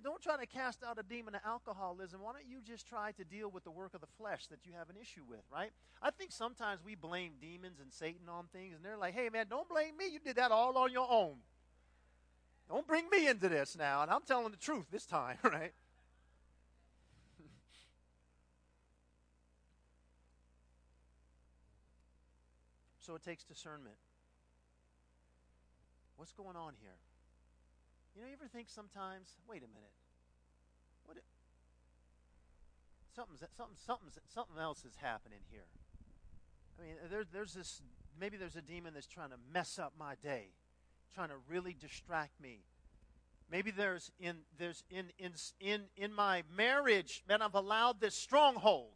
Don't 0.00 0.22
try 0.22 0.36
to 0.36 0.46
cast 0.46 0.82
out 0.82 0.98
a 0.98 1.02
demon 1.02 1.34
of 1.34 1.40
alcoholism. 1.44 2.20
Why 2.22 2.32
don't 2.32 2.46
you 2.48 2.60
just 2.64 2.86
try 2.86 3.12
to 3.12 3.24
deal 3.24 3.50
with 3.50 3.64
the 3.64 3.70
work 3.70 3.94
of 3.94 4.00
the 4.00 4.06
flesh 4.18 4.46
that 4.46 4.64
you 4.64 4.72
have 4.78 4.88
an 4.88 4.96
issue 5.00 5.22
with, 5.28 5.42
right? 5.52 5.70
I 6.00 6.10
think 6.10 6.32
sometimes 6.32 6.80
we 6.84 6.94
blame 6.94 7.32
demons 7.40 7.78
and 7.80 7.92
Satan 7.92 8.28
on 8.28 8.46
things, 8.52 8.74
and 8.74 8.84
they're 8.84 8.96
like, 8.96 9.14
hey, 9.14 9.28
man, 9.28 9.46
don't 9.50 9.68
blame 9.68 9.96
me. 9.96 10.08
You 10.08 10.18
did 10.18 10.36
that 10.36 10.50
all 10.50 10.78
on 10.78 10.92
your 10.92 11.10
own. 11.10 11.36
Don't 12.68 12.86
bring 12.86 13.08
me 13.10 13.28
into 13.28 13.48
this 13.48 13.76
now. 13.76 14.02
And 14.02 14.10
I'm 14.10 14.22
telling 14.22 14.50
the 14.50 14.56
truth 14.56 14.86
this 14.90 15.04
time, 15.04 15.36
right? 15.44 15.72
so 22.98 23.16
it 23.16 23.22
takes 23.22 23.44
discernment. 23.44 23.96
What's 26.16 26.32
going 26.32 26.56
on 26.56 26.74
here? 26.80 26.94
You 28.14 28.22
know, 28.22 28.28
you 28.28 28.34
ever 28.34 28.48
think 28.48 28.68
sometimes, 28.68 29.36
wait 29.48 29.62
a 29.62 29.68
minute, 29.72 29.92
what? 31.04 31.16
Something's 33.14 33.40
something 33.56 33.76
something 33.76 34.08
something 34.34 34.58
else 34.58 34.84
is 34.84 34.96
happening 34.96 35.40
here. 35.50 35.66
I 36.78 36.82
mean, 36.82 36.94
there, 37.10 37.24
there's 37.30 37.54
this 37.54 37.80
maybe 38.18 38.36
there's 38.36 38.56
a 38.56 38.62
demon 38.62 38.94
that's 38.94 39.06
trying 39.06 39.30
to 39.30 39.36
mess 39.52 39.78
up 39.78 39.94
my 39.98 40.14
day, 40.22 40.48
trying 41.14 41.28
to 41.28 41.36
really 41.48 41.74
distract 41.78 42.40
me. 42.40 42.60
Maybe 43.50 43.70
there's 43.70 44.10
in 44.18 44.38
there's 44.58 44.84
in 44.90 45.06
in 45.18 45.32
in 45.60 45.82
in 45.96 46.12
my 46.12 46.42
marriage, 46.54 47.22
man, 47.28 47.42
I've 47.42 47.54
allowed 47.54 48.00
this 48.00 48.14
stronghold 48.14 48.92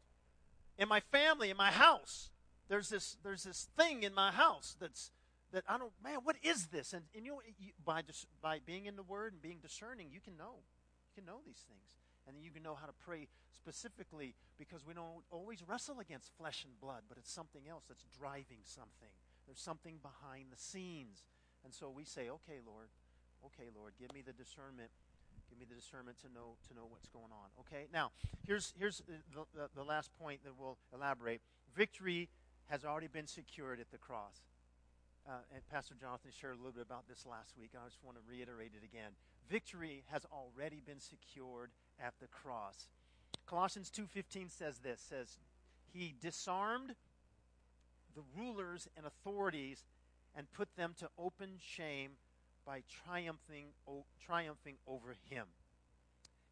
in 0.79 0.89
my 0.89 1.01
family, 1.01 1.51
in 1.51 1.57
my 1.57 1.71
house. 1.71 2.31
There's 2.69 2.89
this 2.89 3.17
there's 3.23 3.45
this 3.45 3.69
thing 3.79 4.03
in 4.03 4.15
my 4.15 4.31
house 4.31 4.77
that's 4.79 5.11
that 5.57 5.65
I 5.67 5.79
don't, 5.79 5.93
man, 6.05 6.21
what 6.23 6.37
is 6.43 6.67
this? 6.67 6.93
And, 6.93 7.09
and 7.17 7.25
you 7.25 7.33
know, 7.33 7.41
you, 7.59 7.73
by, 7.83 8.03
dis, 8.03 8.27
by 8.43 8.61
being 8.61 8.85
in 8.85 8.95
the 8.95 9.03
Word 9.03 9.33
and 9.33 9.41
being 9.41 9.57
discerning, 9.57 10.09
you 10.13 10.21
can 10.21 10.37
know. 10.37 10.61
You 11.09 11.15
can 11.17 11.25
know 11.25 11.41
these 11.47 11.65
things. 11.65 11.97
And 12.29 12.37
then 12.37 12.45
you 12.45 12.51
can 12.51 12.63
know 12.63 12.75
how 12.77 12.85
to 12.85 12.93
pray 12.93 13.29
specifically 13.57 14.35
because 14.59 14.85
we 14.85 14.93
don't 14.93 15.25
always 15.31 15.65
wrestle 15.67 15.99
against 15.99 16.29
flesh 16.37 16.63
and 16.69 16.79
blood, 16.79 17.09
but 17.09 17.17
it's 17.17 17.33
something 17.33 17.63
else 17.71 17.85
that's 17.89 18.05
driving 18.13 18.61
something. 18.69 19.09
There's 19.47 19.61
something 19.61 19.97
behind 20.03 20.53
the 20.53 20.61
scenes. 20.61 21.25
And 21.65 21.73
so 21.73 21.89
we 21.89 22.05
say, 22.05 22.29
okay, 22.29 22.61
Lord, 22.61 22.93
okay, 23.47 23.73
Lord, 23.75 23.95
give 23.99 24.13
me 24.13 24.21
the 24.21 24.37
discernment. 24.37 24.91
Give 25.49 25.59
me 25.59 25.65
the 25.65 25.77
discernment 25.77 26.21
to 26.21 26.29
know 26.29 26.61
to 26.69 26.75
know 26.75 26.85
what's 26.91 27.09
going 27.09 27.33
on. 27.33 27.49
Okay. 27.61 27.87
Now, 27.95 28.11
here's 28.45 28.75
here's 28.77 29.01
the, 29.33 29.47
the, 29.55 29.71
the 29.75 29.85
last 29.85 30.11
point 30.21 30.43
that 30.45 30.53
we'll 30.59 30.77
elaborate. 30.93 31.41
Victory 31.75 32.29
has 32.67 32.85
already 32.85 33.07
been 33.07 33.29
secured 33.29 33.79
at 33.79 33.93
the 33.93 33.99
cross 33.99 34.43
uh, 35.29 35.55
and 35.55 35.67
Pastor 35.69 35.95
Jonathan 36.01 36.31
shared 36.31 36.55
a 36.55 36.57
little 36.57 36.73
bit 36.73 36.87
about 36.87 37.09
this 37.09 37.27
last 37.27 37.55
week. 37.59 37.71
and 37.75 37.83
I 37.85 37.87
just 37.87 38.03
want 38.05 38.17
to 38.17 38.23
reiterate 38.29 38.73
it 38.77 38.85
again. 38.85 39.13
Victory 39.51 40.05
has 40.11 40.25
already 40.33 40.81
been 40.85 41.01
secured 41.01 41.71
at 42.01 42.15
the 42.21 42.27
cross. 42.29 42.89
Colossians 43.47 43.91
2:15 43.91 44.51
says 44.51 44.79
this 44.79 45.01
says 45.01 45.39
he 45.93 46.15
disarmed 46.21 46.95
the 48.15 48.23
rulers 48.37 48.89
and 48.97 49.07
authorities 49.07 49.85
and 50.35 50.51
put 50.53 50.75
them 50.77 50.95
to 50.99 51.09
open 51.19 51.59
shame 51.59 52.13
by 52.65 52.83
triumphing 53.05 53.69
o- 53.89 54.05
triumphing 54.25 54.77
over 54.87 55.15
him. 55.31 55.47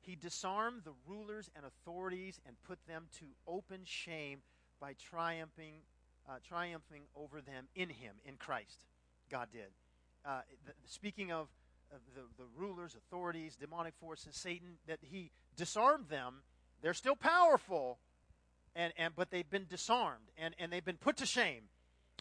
He 0.00 0.14
disarmed 0.14 0.82
the 0.84 0.94
rulers 1.06 1.50
and 1.56 1.64
authorities 1.64 2.40
and 2.46 2.56
put 2.62 2.78
them 2.86 3.08
to 3.18 3.26
open 3.46 3.80
shame 3.84 4.42
by 4.78 4.94
triumphing 4.94 5.82
uh, 6.28 6.34
triumphing 6.46 7.02
over 7.16 7.40
them 7.40 7.66
in 7.74 7.88
Him, 7.88 8.16
in 8.24 8.36
Christ. 8.36 8.84
God 9.30 9.48
did. 9.52 9.70
Uh, 10.24 10.40
the, 10.66 10.72
speaking 10.86 11.32
of, 11.32 11.48
of 11.92 12.00
the, 12.14 12.22
the 12.42 12.48
rulers, 12.56 12.94
authorities, 12.94 13.56
demonic 13.56 13.94
forces, 14.00 14.36
Satan, 14.36 14.78
that 14.86 14.98
He 15.02 15.30
disarmed 15.56 16.08
them. 16.08 16.42
They're 16.82 16.94
still 16.94 17.16
powerful, 17.16 17.98
and, 18.74 18.92
and 18.98 19.14
but 19.16 19.30
they've 19.30 19.48
been 19.48 19.66
disarmed 19.68 20.30
and, 20.36 20.54
and 20.58 20.72
they've 20.72 20.84
been 20.84 20.96
put 20.96 21.16
to 21.18 21.26
shame. 21.26 21.64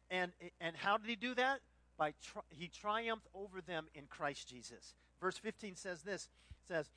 And, 0.09 0.31
and 0.61 0.75
how 0.75 0.97
did 0.97 1.09
He 1.09 1.15
do 1.15 1.35
that? 1.35 1.59
By 1.97 2.13
tri- 2.23 2.41
He 2.49 2.67
triumphed 2.67 3.27
over 3.33 3.61
them 3.61 3.87
in 3.93 4.05
Christ 4.05 4.47
Jesus. 4.47 4.95
Verse 5.19 5.37
15 5.37 5.75
says 5.75 6.01
this 6.01 6.29
says, 6.67 6.89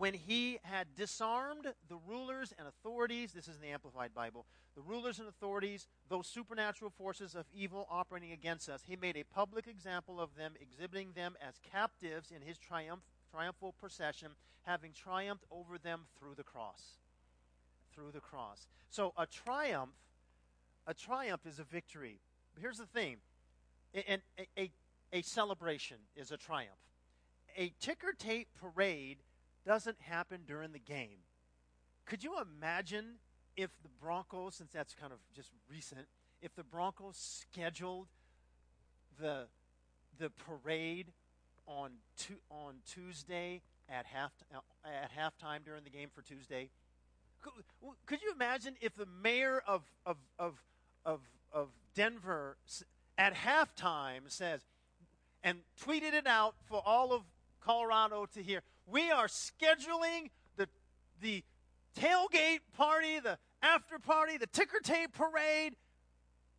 when 0.00 0.14
he 0.14 0.58
had 0.62 0.86
disarmed 0.96 1.66
the 1.90 1.98
rulers 2.08 2.54
and 2.58 2.66
authorities, 2.66 3.32
this 3.32 3.46
is 3.48 3.56
in 3.56 3.60
the 3.60 3.68
Amplified 3.68 4.14
Bible, 4.14 4.46
the 4.74 4.80
rulers 4.80 5.18
and 5.18 5.28
authorities, 5.28 5.88
those 6.08 6.26
supernatural 6.26 6.90
forces 6.90 7.34
of 7.34 7.44
evil 7.54 7.86
operating 7.90 8.32
against 8.32 8.70
us, 8.70 8.82
he 8.86 8.96
made 8.96 9.18
a 9.18 9.24
public 9.24 9.66
example 9.66 10.18
of 10.18 10.34
them, 10.36 10.54
exhibiting 10.58 11.12
them 11.14 11.36
as 11.46 11.60
captives 11.70 12.30
in 12.34 12.40
his 12.40 12.56
triumph, 12.56 13.02
triumphal 13.30 13.74
procession, 13.78 14.30
having 14.62 14.92
triumphed 14.94 15.44
over 15.50 15.76
them 15.76 16.06
through 16.18 16.34
the 16.34 16.42
cross. 16.42 16.80
Through 17.94 18.12
the 18.12 18.20
cross. 18.20 18.68
So 18.88 19.12
a 19.18 19.26
triumph, 19.26 19.92
a 20.86 20.94
triumph 20.94 21.44
is 21.44 21.58
a 21.58 21.64
victory. 21.64 22.20
But 22.54 22.62
here's 22.62 22.78
the 22.78 22.86
thing. 22.86 23.18
And 23.92 24.22
a, 24.38 24.62
a, 24.62 24.70
a 25.12 25.20
celebration 25.20 25.98
is 26.16 26.30
a 26.30 26.38
triumph. 26.38 26.70
A 27.54 27.74
ticker 27.80 28.14
tape 28.18 28.48
parade 28.58 29.18
doesn't 29.64 30.00
happen 30.00 30.40
during 30.46 30.72
the 30.72 30.78
game. 30.78 31.18
Could 32.06 32.24
you 32.24 32.36
imagine 32.40 33.16
if 33.56 33.70
the 33.82 33.88
Broncos, 34.00 34.56
since 34.56 34.72
that's 34.72 34.94
kind 34.94 35.12
of 35.12 35.18
just 35.34 35.50
recent, 35.70 36.06
if 36.40 36.54
the 36.54 36.64
Broncos 36.64 37.16
scheduled 37.16 38.08
the 39.18 39.46
the 40.18 40.30
parade 40.30 41.12
on 41.66 41.92
tu- 42.16 42.40
on 42.50 42.76
Tuesday 42.86 43.62
at 43.88 44.06
half 44.06 44.32
at 44.84 45.10
halftime 45.16 45.64
during 45.64 45.84
the 45.84 45.90
game 45.90 46.08
for 46.14 46.22
Tuesday. 46.22 46.70
Could, 47.42 47.52
could 48.06 48.22
you 48.22 48.32
imagine 48.32 48.76
if 48.80 48.94
the 48.94 49.06
mayor 49.06 49.62
of 49.66 49.82
of 50.04 50.16
of 50.38 50.62
of, 51.04 51.20
of 51.52 51.68
Denver 51.94 52.56
at 53.16 53.34
halftime 53.34 54.22
says 54.28 54.62
and 55.42 55.58
tweeted 55.82 56.12
it 56.12 56.26
out 56.26 56.54
for 56.66 56.82
all 56.84 57.12
of 57.12 57.22
Colorado 57.60 58.26
to 58.34 58.42
hear. 58.42 58.62
we 58.86 59.10
are 59.10 59.26
scheduling 59.26 60.30
the 60.56 60.68
the 61.20 61.44
tailgate 61.98 62.60
party, 62.76 63.20
the 63.20 63.38
after 63.62 63.98
party, 63.98 64.36
the 64.38 64.46
ticker 64.46 64.80
tape 64.82 65.12
parade 65.12 65.76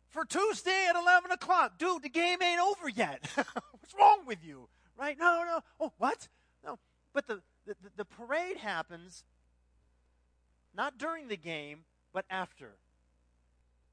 for 0.08 0.24
Tuesday 0.24 0.86
at 0.88 0.94
11 0.94 1.30
o'clock. 1.30 1.78
Dude, 1.78 2.02
the 2.02 2.08
game 2.08 2.42
ain't 2.42 2.60
over 2.60 2.88
yet. 2.88 3.26
What's 3.34 3.94
wrong 3.98 4.20
with 4.26 4.44
you? 4.44 4.68
Right? 4.98 5.18
No, 5.18 5.42
no. 5.44 5.60
Oh, 5.80 5.92
what? 5.98 6.28
No. 6.64 6.78
But 7.12 7.26
the, 7.26 7.40
the, 7.66 7.74
the 7.96 8.04
parade 8.04 8.58
happens 8.58 9.24
not 10.74 10.98
during 10.98 11.28
the 11.28 11.36
game, 11.36 11.80
but 12.12 12.24
after. 12.30 12.76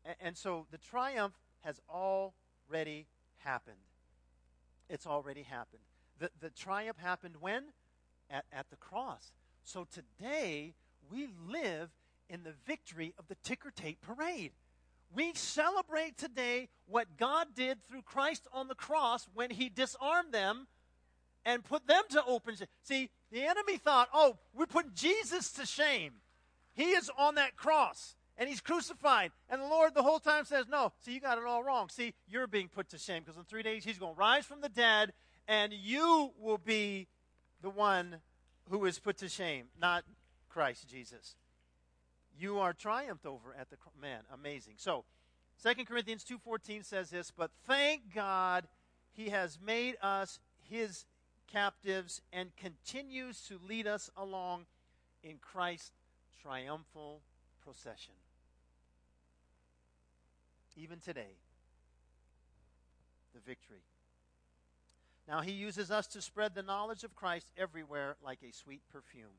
And, 0.05 0.15
and 0.21 0.37
so 0.37 0.67
the 0.71 0.77
triumph 0.77 1.33
has 1.61 1.79
already 1.89 3.07
happened. 3.39 3.77
It's 4.89 5.07
already 5.07 5.43
happened. 5.43 5.81
The, 6.19 6.29
the 6.39 6.49
triumph 6.49 6.97
happened 6.97 7.35
when? 7.39 7.63
At, 8.29 8.45
at 8.53 8.69
the 8.69 8.75
cross. 8.75 9.31
So 9.63 9.87
today, 9.91 10.73
we 11.11 11.27
live 11.47 11.89
in 12.29 12.43
the 12.43 12.53
victory 12.67 13.13
of 13.17 13.27
the 13.27 13.35
ticker 13.43 13.71
tape 13.71 13.99
parade. 14.01 14.51
We 15.13 15.33
celebrate 15.33 16.17
today 16.17 16.69
what 16.87 17.17
God 17.17 17.47
did 17.55 17.83
through 17.83 18.03
Christ 18.03 18.47
on 18.53 18.67
the 18.67 18.75
cross 18.75 19.27
when 19.33 19.49
he 19.49 19.69
disarmed 19.69 20.31
them 20.31 20.67
and 21.45 21.63
put 21.63 21.87
them 21.87 22.03
to 22.11 22.23
open 22.25 22.55
shame. 22.55 22.67
See, 22.83 23.09
the 23.31 23.43
enemy 23.43 23.77
thought, 23.77 24.09
oh, 24.13 24.37
we're 24.53 24.67
putting 24.67 24.91
Jesus 24.93 25.51
to 25.53 25.65
shame. 25.65 26.13
He 26.73 26.91
is 26.91 27.09
on 27.17 27.35
that 27.35 27.55
cross 27.57 28.15
and 28.37 28.47
he's 28.47 28.61
crucified. 28.61 29.31
And 29.49 29.61
the 29.61 29.67
Lord 29.67 29.95
the 29.95 30.03
whole 30.03 30.19
time 30.19 30.45
says, 30.45 30.65
no, 30.69 30.91
see, 31.01 31.13
you 31.13 31.19
got 31.19 31.39
it 31.39 31.43
all 31.43 31.63
wrong. 31.63 31.89
See, 31.89 32.13
you're 32.27 32.47
being 32.47 32.67
put 32.67 32.89
to 32.89 32.99
shame 32.99 33.23
because 33.23 33.37
in 33.37 33.45
three 33.45 33.63
days 33.63 33.83
he's 33.83 33.97
going 33.97 34.13
to 34.13 34.19
rise 34.19 34.45
from 34.45 34.61
the 34.61 34.69
dead 34.69 35.13
and 35.49 35.73
you 35.73 36.31
will 36.39 36.59
be 36.59 37.07
the 37.63 37.71
one 37.71 38.17
who 38.69 38.85
is 38.85 38.99
put 38.99 39.17
to 39.17 39.27
shame, 39.27 39.65
not 39.81 40.03
Christ 40.47 40.87
Jesus. 40.87 41.35
You 42.39 42.59
are 42.59 42.71
triumphed 42.71 43.25
over 43.25 43.55
at 43.59 43.71
the 43.71 43.77
man 43.99 44.21
amazing. 44.31 44.75
So 44.77 45.05
2 45.63 45.83
corinthians 45.85 46.23
2.14 46.23 46.85
says 46.85 47.09
this 47.09 47.31
but 47.35 47.51
thank 47.65 48.13
god 48.13 48.67
he 49.11 49.29
has 49.29 49.57
made 49.61 49.97
us 50.01 50.39
his 50.69 51.05
captives 51.51 52.21
and 52.31 52.55
continues 52.55 53.41
to 53.41 53.59
lead 53.67 53.87
us 53.87 54.09
along 54.15 54.67
in 55.23 55.37
christ's 55.41 55.91
triumphal 56.41 57.21
procession. 57.61 58.13
Even 60.77 60.99
today 60.99 61.35
the 63.33 63.41
victory 63.41 63.81
now 65.29 65.41
he 65.41 65.51
uses 65.51 65.91
us 65.91 66.07
to 66.07 66.21
spread 66.21 66.55
the 66.55 66.63
knowledge 66.63 67.05
of 67.05 67.15
christ 67.15 67.47
everywhere 67.55 68.17
like 68.21 68.39
a 68.43 68.51
sweet 68.51 68.81
perfume 68.91 69.37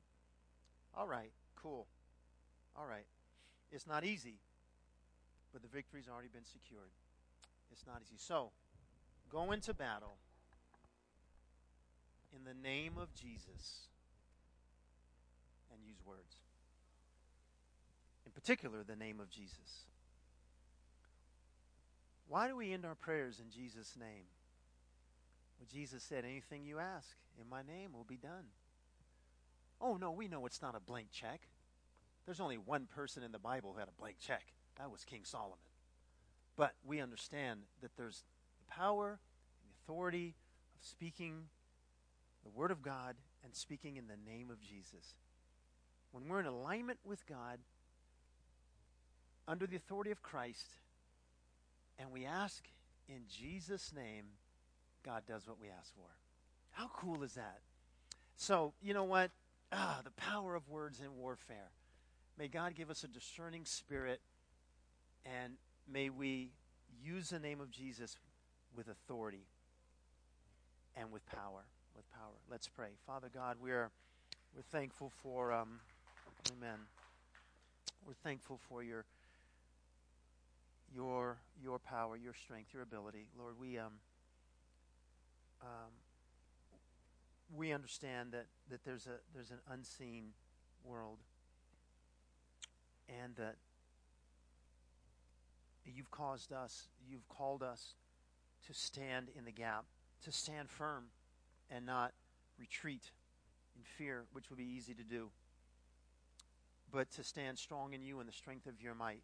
all 0.96 1.06
right 1.06 1.32
cool 1.60 1.86
all 2.80 2.86
right. 2.86 3.06
It's 3.70 3.86
not 3.86 4.04
easy, 4.04 4.38
but 5.52 5.62
the 5.62 5.68
victory's 5.68 6.08
already 6.10 6.28
been 6.28 6.44
secured. 6.44 6.90
It's 7.70 7.86
not 7.86 8.00
easy. 8.02 8.16
So, 8.16 8.50
go 9.30 9.52
into 9.52 9.74
battle 9.74 10.16
in 12.34 12.44
the 12.44 12.54
name 12.54 12.94
of 13.00 13.14
Jesus 13.14 13.88
and 15.72 15.80
use 15.84 15.98
words. 16.04 16.36
In 18.26 18.32
particular, 18.32 18.82
the 18.82 18.96
name 18.96 19.20
of 19.20 19.30
Jesus. 19.30 19.84
Why 22.28 22.48
do 22.48 22.56
we 22.56 22.72
end 22.72 22.84
our 22.84 22.94
prayers 22.94 23.40
in 23.40 23.50
Jesus' 23.50 23.96
name? 23.98 24.24
Well, 25.60 25.68
Jesus 25.70 26.02
said, 26.02 26.24
Anything 26.24 26.64
you 26.64 26.78
ask 26.78 27.16
in 27.38 27.48
my 27.48 27.60
name 27.62 27.92
will 27.92 28.04
be 28.04 28.16
done. 28.16 28.46
Oh, 29.78 29.96
no, 29.96 30.10
we 30.10 30.26
know 30.26 30.46
it's 30.46 30.62
not 30.62 30.74
a 30.74 30.80
blank 30.80 31.08
check. 31.12 31.42
There's 32.24 32.40
only 32.40 32.56
one 32.56 32.86
person 32.86 33.22
in 33.22 33.32
the 33.32 33.38
Bible 33.38 33.72
who 33.72 33.78
had 33.78 33.88
a 33.88 34.00
blank 34.00 34.16
check. 34.18 34.42
That 34.78 34.90
was 34.90 35.04
King 35.04 35.22
Solomon. 35.24 35.58
But 36.56 36.74
we 36.84 37.00
understand 37.00 37.60
that 37.82 37.96
there's 37.96 38.24
the 38.58 38.72
power 38.72 39.20
and 39.62 39.70
the 39.70 39.76
authority 39.84 40.34
of 40.78 40.86
speaking 40.86 41.44
the 42.42 42.50
Word 42.50 42.70
of 42.70 42.80
God 42.82 43.16
and 43.44 43.54
speaking 43.54 43.96
in 43.96 44.06
the 44.06 44.16
name 44.30 44.50
of 44.50 44.62
Jesus. 44.62 45.14
When 46.10 46.26
we're 46.26 46.40
in 46.40 46.46
alignment 46.46 47.00
with 47.04 47.26
God, 47.26 47.58
under 49.46 49.66
the 49.66 49.76
authority 49.76 50.10
of 50.10 50.22
Christ, 50.22 50.68
and 51.98 52.10
we 52.10 52.24
ask 52.24 52.64
in 53.08 53.22
Jesus' 53.28 53.92
name, 53.94 54.26
God 55.04 55.22
does 55.26 55.46
what 55.46 55.60
we 55.60 55.68
ask 55.68 55.94
for. 55.94 56.06
How 56.72 56.88
cool 56.94 57.22
is 57.22 57.34
that? 57.34 57.58
So, 58.36 58.72
you 58.82 58.94
know 58.94 59.04
what? 59.04 59.30
Ah, 59.72 60.00
the 60.04 60.10
power 60.12 60.54
of 60.54 60.68
words 60.68 61.00
in 61.00 61.16
warfare. 61.16 61.70
May 62.38 62.48
God 62.48 62.74
give 62.74 62.90
us 62.90 63.04
a 63.04 63.08
discerning 63.08 63.64
spirit, 63.64 64.20
and 65.24 65.54
may 65.86 66.08
we 66.10 66.50
use 67.04 67.30
the 67.30 67.38
name 67.38 67.60
of 67.60 67.70
Jesus 67.70 68.16
with 68.74 68.88
authority 68.88 69.46
and 70.96 71.12
with 71.12 71.26
power. 71.26 71.64
With 71.94 72.10
power. 72.12 72.38
Let's 72.50 72.68
pray. 72.68 72.90
Father 73.06 73.28
God, 73.32 73.56
we're 73.60 73.90
we're 74.54 74.62
thankful 74.62 75.10
for 75.22 75.52
um, 75.52 75.80
Amen. 76.56 76.78
We're 78.06 78.14
thankful 78.14 78.58
for 78.68 78.82
your 78.82 79.04
your 80.94 81.36
your 81.62 81.78
power, 81.78 82.16
your 82.16 82.34
strength, 82.34 82.72
your 82.72 82.82
ability, 82.82 83.26
Lord. 83.38 83.54
We 83.60 83.78
um, 83.78 83.92
um, 85.62 85.90
we 87.54 87.72
understand 87.72 88.32
that, 88.32 88.46
that 88.70 88.84
there's 88.84 89.06
a 89.06 89.18
there's 89.34 89.50
an 89.50 89.60
unseen 89.70 90.32
world 90.84 91.18
and 93.08 93.34
that 93.36 93.56
you've 95.84 96.10
caused 96.10 96.52
us, 96.52 96.88
you've 97.08 97.28
called 97.28 97.62
us 97.62 97.94
to 98.66 98.74
stand 98.74 99.28
in 99.36 99.44
the 99.44 99.52
gap, 99.52 99.84
to 100.24 100.32
stand 100.32 100.70
firm 100.70 101.06
and 101.70 101.84
not 101.86 102.12
retreat 102.58 103.10
in 103.76 103.82
fear, 103.82 104.24
which 104.32 104.50
would 104.50 104.58
be 104.58 104.64
easy 104.64 104.94
to 104.94 105.02
do, 105.02 105.30
but 106.92 107.10
to 107.12 107.24
stand 107.24 107.58
strong 107.58 107.92
in 107.92 108.02
you 108.02 108.20
and 108.20 108.28
the 108.28 108.32
strength 108.32 108.66
of 108.66 108.80
your 108.80 108.94
might. 108.94 109.22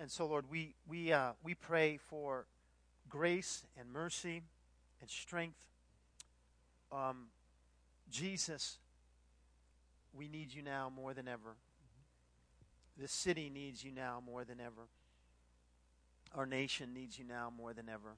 And 0.00 0.10
so, 0.10 0.26
Lord, 0.26 0.46
we, 0.50 0.74
we, 0.88 1.12
uh, 1.12 1.32
we 1.42 1.54
pray 1.54 1.98
for 1.98 2.46
grace 3.08 3.64
and 3.78 3.92
mercy 3.92 4.42
and 5.00 5.10
strength. 5.10 5.58
Um, 6.90 7.26
Jesus, 8.10 8.78
we 10.12 10.28
need 10.28 10.52
you 10.52 10.62
now 10.62 10.90
more 10.94 11.14
than 11.14 11.28
ever. 11.28 11.56
This 12.98 13.12
city 13.12 13.50
needs 13.52 13.84
you 13.84 13.92
now 13.92 14.22
more 14.24 14.44
than 14.44 14.60
ever. 14.60 14.88
Our 16.34 16.46
nation 16.46 16.92
needs 16.92 17.18
you 17.18 17.24
now 17.24 17.52
more 17.56 17.72
than 17.72 17.88
ever. 17.88 18.16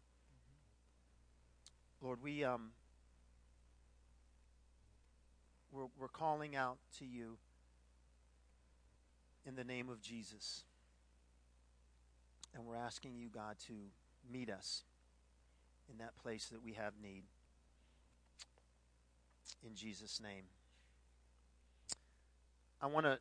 Lord, 2.03 2.23
we 2.23 2.45
um, 2.45 2.71
we're, 5.73 5.87
we're 5.99 6.09
calling 6.09 6.57
out 6.57 6.79
to 6.99 7.05
you 7.05 7.37
in 9.47 9.55
the 9.55 9.65
name 9.65 9.89
of 9.89 10.01
Jesus. 10.01 10.65
And 12.55 12.65
we're 12.67 12.77
asking 12.77 13.15
you, 13.17 13.29
God, 13.29 13.57
to 13.69 13.75
meet 14.33 14.51
us 14.51 14.83
in 15.91 15.99
that 15.99 16.17
place 16.17 16.47
that 16.47 16.63
we 16.63 16.75
have 16.75 16.95
need. 17.03 17.25
In 19.67 19.75
Jesus' 19.75 20.21
name. 20.21 20.45
I 22.81 22.87
want 22.87 23.05
to 23.05 23.19